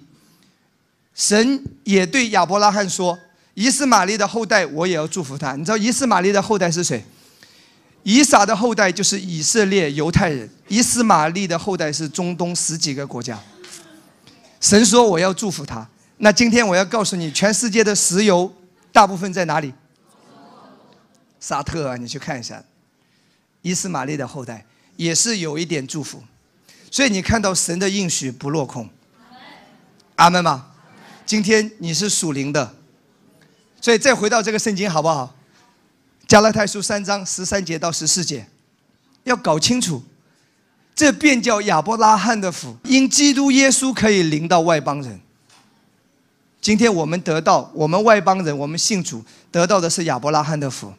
[1.15, 3.19] 神也对亚伯拉罕说，
[3.55, 5.57] 以斯玛利的后代我也要祝福他。
[5.57, 7.03] 你知道以斯玛利的后代是谁？
[8.05, 13.39] 以撒的后代就是以色列犹太人，以斯玛利的后代是中东十几个国家。
[14.61, 15.87] 神说：“我要祝福他。”
[16.19, 18.55] 那今天我要告诉你，全世界的石油
[18.93, 19.73] 大部分在哪里？
[21.41, 22.63] 沙特啊，你去看一下。
[23.63, 24.65] 伊斯玛利的后代
[24.97, 26.23] 也是有一点祝福，
[26.91, 28.89] 所以你看到神的应许不落空。
[30.17, 30.67] 阿门吗？
[31.25, 32.75] 今天你是属灵的，
[33.81, 35.35] 所以再回到这个圣经好不好？
[36.27, 38.47] 加拉太书三章十三节到十四节，
[39.25, 40.03] 要搞清楚。
[40.95, 45.21] 这便叫亚伯拉罕的福，因基督耶稣可以临到外邦人。
[46.61, 50.93] 今天我们得到，我们外邦人，我们信主得到的是亚伯拉罕的福。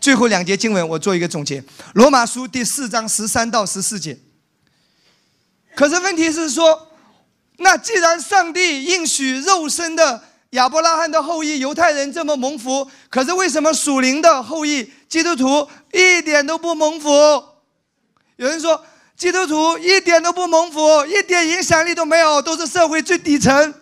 [0.00, 4.18] 最后两节经文，我做一个总结：罗马书第四章十三到十四节。
[5.74, 6.88] 可是问题是说，
[7.56, 10.22] 那既然上帝应许肉身的
[10.52, 17.08] 亚伯拉罕的后裔犹太人这么蒙福，可是为什么属灵的后裔基督徒一点都不蒙福？
[18.36, 18.84] 有人说
[19.16, 23.74] 基督徒一点都不蒙福，一点影响力都没有，都是社会最底层。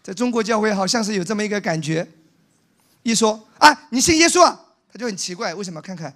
[0.00, 2.06] 在中国教会好像是有这么一个感觉，
[3.02, 4.60] 一说啊你信耶稣啊，
[4.92, 5.82] 他就很奇怪，为什么？
[5.82, 6.14] 看看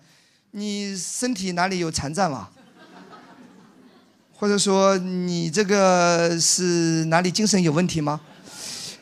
[0.53, 2.49] 你身体哪里有残障啊？
[4.37, 8.21] 或者说你这个是哪里精神有问题吗？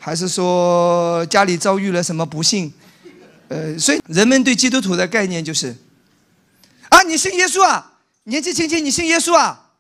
[0.05, 2.71] 还是说家里遭遇了什么不幸？
[3.49, 5.75] 呃，所以人们对基督徒的概念就是：
[6.91, 7.95] 啊，你信耶稣啊，
[8.25, 9.71] 年纪轻轻你信耶稣啊，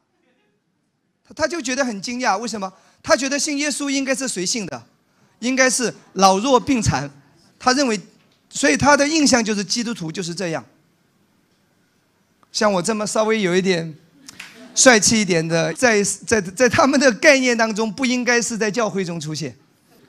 [1.28, 2.72] 他他就觉得很惊讶，为什么？
[3.02, 4.82] 他觉得信耶稣应该是随性的，
[5.40, 7.10] 应该是老弱病残，
[7.58, 8.00] 他认为，
[8.48, 10.64] 所以他的印象就是基督徒就是这样。
[12.50, 13.94] 像我这么稍微有一点
[14.74, 19.54] 帅气一点的，在在在他们的概念当中，不应该是在教会中出现。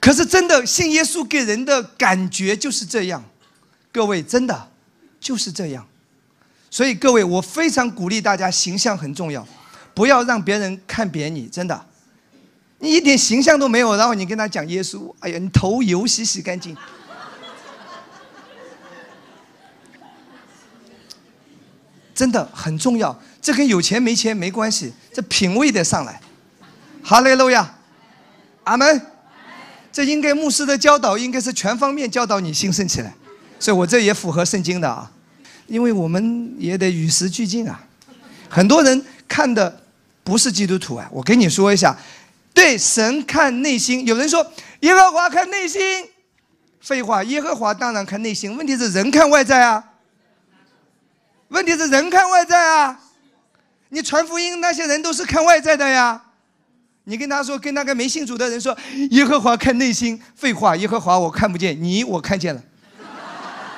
[0.06, 3.24] 可是真的信耶稣给人的感觉就是这样，
[3.90, 4.68] 各位真的
[5.18, 5.84] 就是这样，
[6.70, 9.44] 所以各位我非常鼓励大家形象很重要，
[9.94, 11.84] 不要让别人看扁你，真的，
[12.78, 16.76] 你一点形象都没有，然后你跟他讲耶稣，哎呀，你头油洗洗干净，
[22.14, 26.20] 真的很重要，这跟有钱没钱没关系，这品味得上来，
[27.02, 27.74] 哈利路亚，
[28.62, 29.15] 阿门。
[29.96, 33.14] 这应该牧师的教导应该是全方面教导你兴盛起来，
[33.58, 35.10] 所以我这也符合圣经的啊，
[35.68, 37.82] 因为我们也得与时俱进啊。
[38.50, 39.80] 很多人看的
[40.22, 41.96] 不是基督徒啊，我跟你说一下，
[42.52, 44.46] 对神看内心，有人说
[44.80, 45.80] 耶和华看内心，
[46.82, 49.82] 废话，耶和华当然看内心，问题是人看外在啊，
[51.48, 53.00] 问题是人看外在啊，
[53.88, 56.24] 你传福音那些人都是看外在的呀。
[57.08, 58.76] 你跟他说，跟那个没信主的人说，
[59.10, 60.20] 耶和华看内心。
[60.34, 62.60] 废话，耶和华我看不见，你我看见了。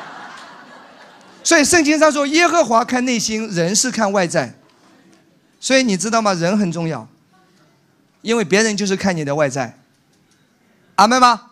[1.44, 4.54] 所以圣经上说，耶和华看内心，人是看外在。
[5.60, 6.32] 所以你知道吗？
[6.32, 7.06] 人很重要，
[8.22, 9.76] 因为别人就是看你的外在。
[10.94, 11.42] 阿门吗？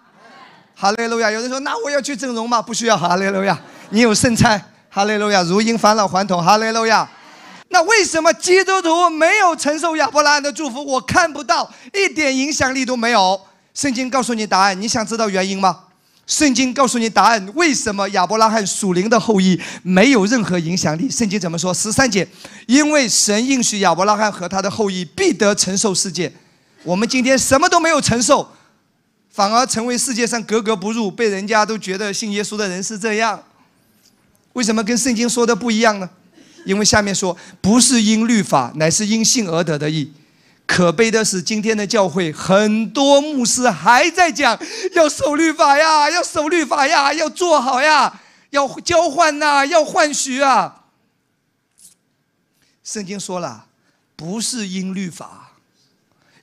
[0.75, 1.31] 哈利路亚。
[1.31, 2.63] 有人说，那我要去整容吗？
[2.63, 2.97] 不需要。
[2.97, 3.61] 哈利路亚。
[3.91, 4.59] 你有圣餐。
[4.89, 5.43] 哈利路亚。
[5.43, 6.43] 如因返老还童。
[6.43, 7.07] 哈利路亚。
[7.77, 10.83] 那为什么基督徒没有承受亚伯拉罕的祝福？
[10.83, 13.39] 我看不到，一点影响力都没有。
[13.75, 15.81] 圣经告诉你答案，你想知道原因吗？
[16.27, 21.11] 圣经告诉你答案，为什么亚伯拉罕属灵的后裔没有任何影响力？
[21.11, 21.75] 圣经怎么说？
[21.75, 22.27] 十三节，
[22.67, 26.33] 因为神应许亚伯拉罕和他的后裔必得承受世界。
[26.83, 28.49] 我们今天什么都没有承受，
[29.29, 33.39] 反而成为世界上格格不入，被人家都觉得信耶稣的人是这样。
[34.55, 36.09] 为什么跟圣经说的不一样呢？
[36.67, 40.13] 因为下面说不是因律法，乃是因信而得的义。
[40.67, 44.59] 可悲的是，今天的教会很多牧师还在讲
[44.95, 50.83] 要守律法呀，要守律法呀，要做好呀，要交换呐，要换许啊。
[52.83, 53.67] 圣经说了，
[54.17, 55.53] 不是因律法，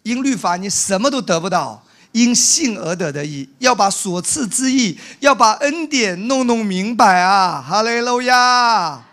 [0.03, 7.61] 因律法你什么都得不到，因信而得的义，要把所赐之义，要把恩典弄弄明白啊！
[7.61, 9.03] 哈利路亚。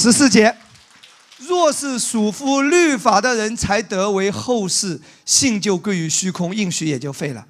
[0.00, 0.54] 十四节，
[1.38, 7.44] 若是属乎律法的人才得为后世，信就归于虚空，应许也就废了。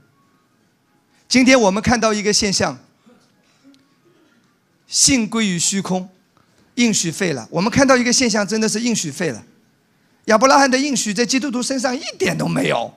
[1.28, 2.78] 今天我们看到一个现象，
[4.86, 6.08] 信归于虚空，
[6.76, 7.46] 应许废了。
[7.50, 9.44] 我们看到一个现象，真的是应许废了。
[10.24, 12.94] 亚伯拉罕的应许在基督徒身上一点都没有。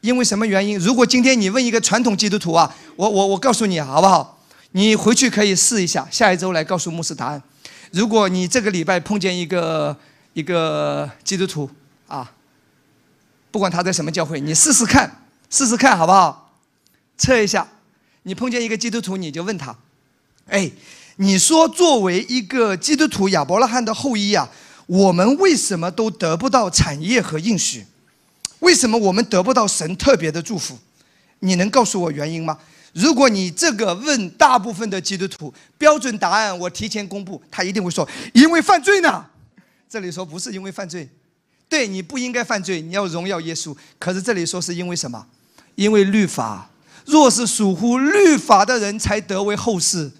[0.00, 0.78] 因为什么原因？
[0.78, 4.40] 如果今天你问一个传统基督徒啊，我我我告诉你好不好？
[4.70, 7.42] 你回去可以试一下，下一周来告诉牧师答案。
[7.96, 9.96] 如果你这个礼拜碰见一个
[10.34, 11.70] 一个基督徒
[12.06, 12.30] 啊，
[13.50, 16.52] 不管他在什么教会，你试试看，试试看好不好？
[17.16, 17.66] 测一下。
[18.24, 19.74] 你碰见一个基督徒，你就问他
[20.48, 20.70] ：“哎，
[21.16, 24.50] 你说作为一个基督徒亚伯拉罕的后裔啊，
[24.84, 27.86] 我们为什么都得不到产业和应许？
[28.58, 30.78] 为什么我们得不到神特别的祝福？
[31.38, 32.58] 你能告诉我原因吗？”
[32.96, 39.22] 如果你这个问大部分的基督徒，标准答案我提前公布，他一定会说：因为犯罪呢。
[39.86, 41.06] 这里说不是因为犯罪，
[41.68, 43.76] 对你不应该犯罪，你要荣耀耶稣。
[43.98, 45.26] 可是这里说是因为什么？
[45.74, 46.70] 因为律法。
[47.04, 50.10] 若是属乎律法的人才得为后世，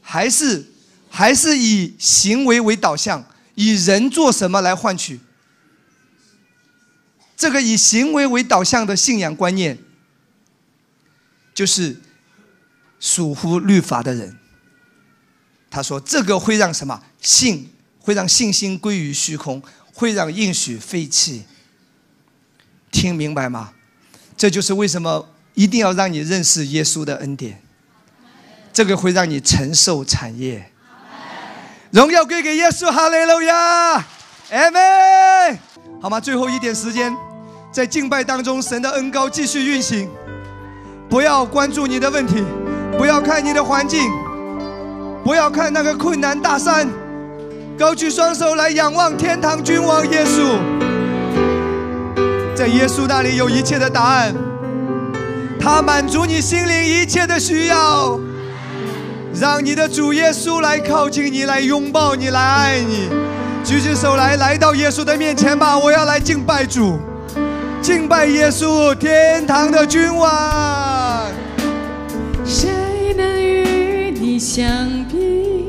[0.00, 0.64] 还是
[1.10, 3.22] 还是以行为为导向，
[3.54, 5.20] 以人做什么来换取？
[7.36, 9.78] 这个以行为为导向的信仰观念。
[11.56, 11.96] 就是
[13.00, 14.36] 属乎律法的人，
[15.70, 19.62] 他说这个会让什么信会让信心归于虚空，
[19.94, 21.46] 会让应许废弃。
[22.90, 23.72] 听明白吗？
[24.36, 27.62] 这就是为什么一定要让你认识耶稣的恩典，
[28.70, 30.70] 这个会让你承受产业。
[31.90, 34.06] 荣耀归给耶稣，哈利路亚，
[34.50, 35.58] 阿门。
[36.02, 36.20] 好吗？
[36.20, 37.16] 最后一点时间，
[37.72, 40.10] 在敬拜当中，神的恩高继续运行。
[41.08, 42.44] 不要关注你的问题，
[42.98, 44.10] 不要看你的环境，
[45.24, 46.88] 不要看那个困难大山，
[47.78, 50.58] 高举双手来仰望天堂君王耶稣。
[52.54, 54.34] 在耶稣那里有一切的答案，
[55.60, 58.18] 他满足你心灵一切的需要。
[59.38, 63.10] 让你的主耶稣来靠近你，来拥抱你，来爱你。
[63.62, 65.76] 举起手来，来到耶稣的面前吧！
[65.76, 66.98] 我要来敬拜主，
[67.86, 71.30] 敬拜耶稣，天堂的君王。
[72.44, 74.66] 谁能与你相
[75.04, 75.68] 比？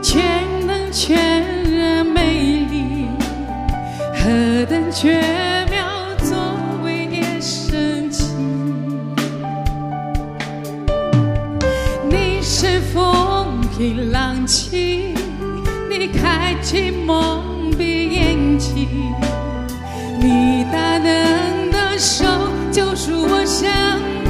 [0.00, 0.22] 全
[0.68, 1.18] 能全
[1.76, 3.08] 然美丽，
[4.14, 5.20] 何等绝
[5.68, 5.84] 妙
[6.18, 6.38] 作
[6.84, 8.26] 为也神奇。
[12.08, 15.12] 你是风平浪静，
[15.90, 19.12] 你开启蒙蔽眼睛，
[20.18, 22.24] 你大能的手
[22.72, 23.68] 救赎我生
[24.24, 24.25] 命。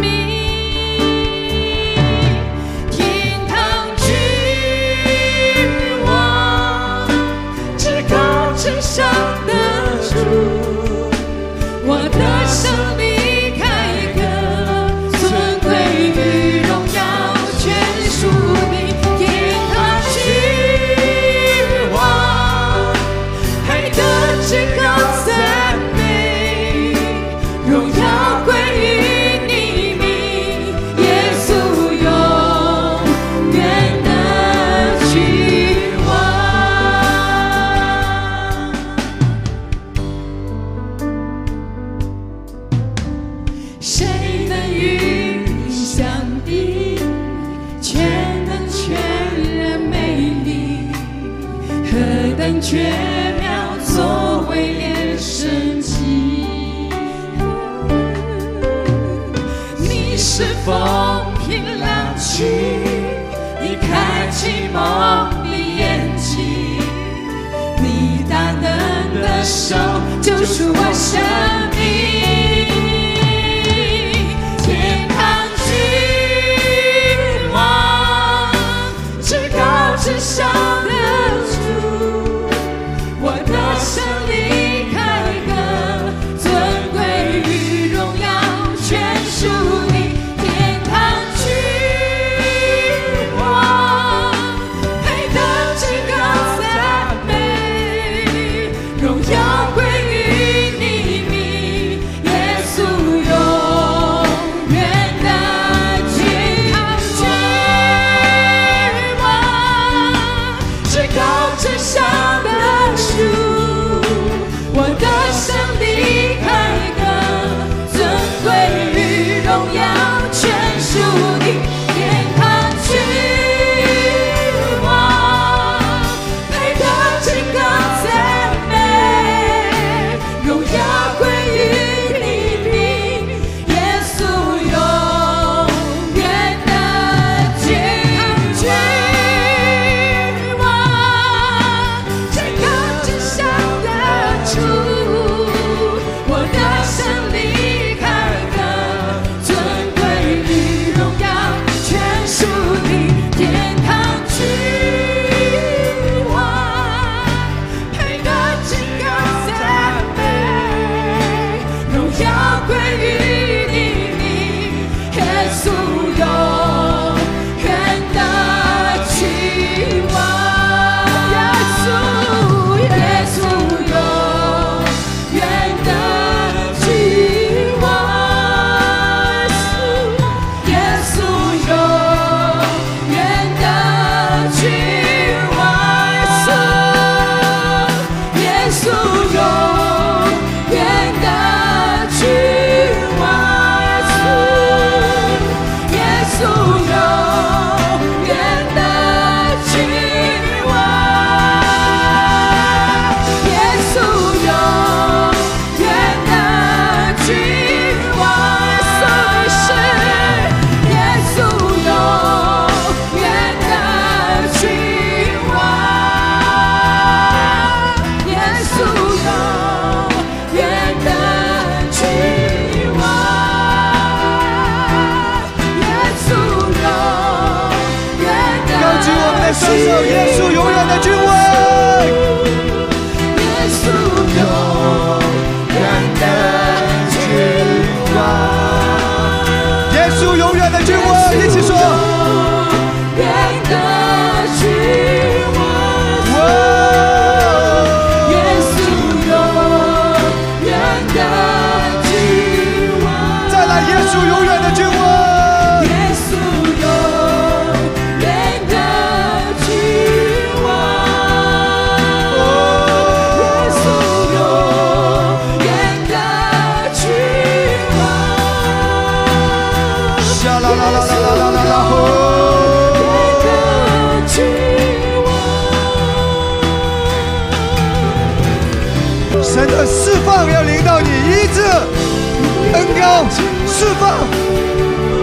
[282.87, 283.25] 恩高、
[283.67, 284.11] 释放。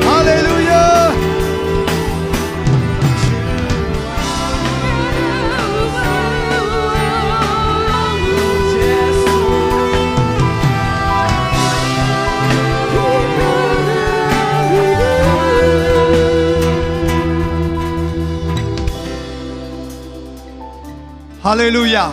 [0.02, 0.72] 哈利路亚！
[21.41, 22.10] 哈利路亚！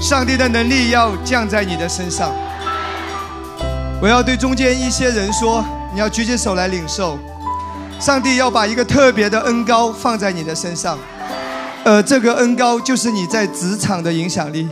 [0.00, 2.32] 上帝的能力要降在你的身上。
[4.02, 5.62] 我要对中间一些人说，
[5.92, 7.18] 你要举起手来领受。
[8.00, 10.98] 上帝要把一个特别的恩高放在你的身上，
[11.84, 14.66] 呃，这个恩高就是你在职场的影响力。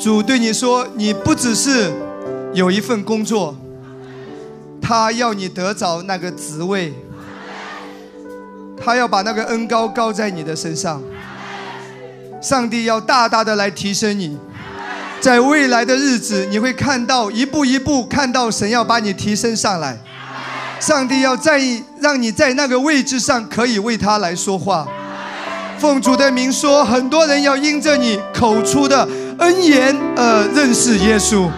[0.00, 1.92] 主对你说，你不只是
[2.52, 3.56] 有一份工作，
[4.80, 6.94] 他要你得着那个职位，
[8.80, 11.02] 他要把那个恩高高在你的身上。
[12.40, 14.38] 上帝要大大的来提升你，
[15.24, 19.96] 在未来的日子，你会看到一步一步看到神要把你提升上来。
[20.78, 21.58] 上帝要在
[21.98, 24.86] 让你在那个位置上可以为他来说话。
[25.78, 31.48] 奉主的名说，很多人要因着你口出的恩言而认识耶稣，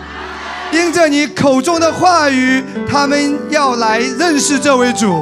[0.71, 5.21] 因着你口中的话语，他们要来认识这位主。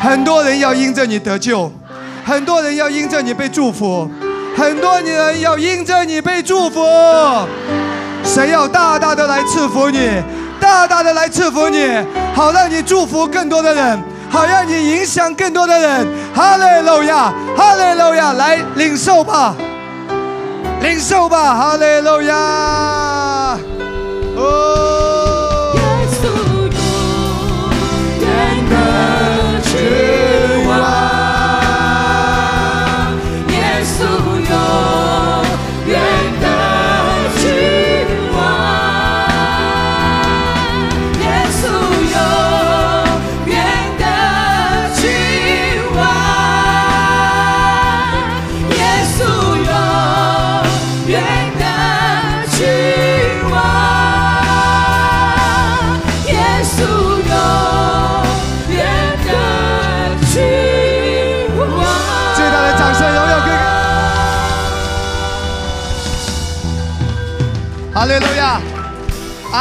[0.00, 1.72] 很多人要因着你得救，
[2.26, 4.06] 很多人要因着你被祝福。
[4.56, 6.86] 很多人要因着你被祝福，
[8.24, 10.22] 神要大大的来赐福你，
[10.60, 11.88] 大大的来赐福你，
[12.34, 16.06] 好让你祝福更多的人，好让你影响更多的人。
[16.34, 19.54] 哈利路亚，哈利路亚，来领受吧，
[20.80, 23.58] 领受吧，哈利路亚。
[24.36, 24.93] 哦，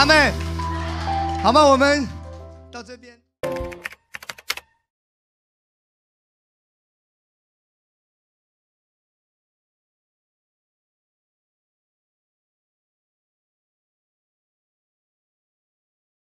[0.04, 0.34] 阿妹，
[1.42, 1.64] 好吗？
[1.64, 2.13] 我们。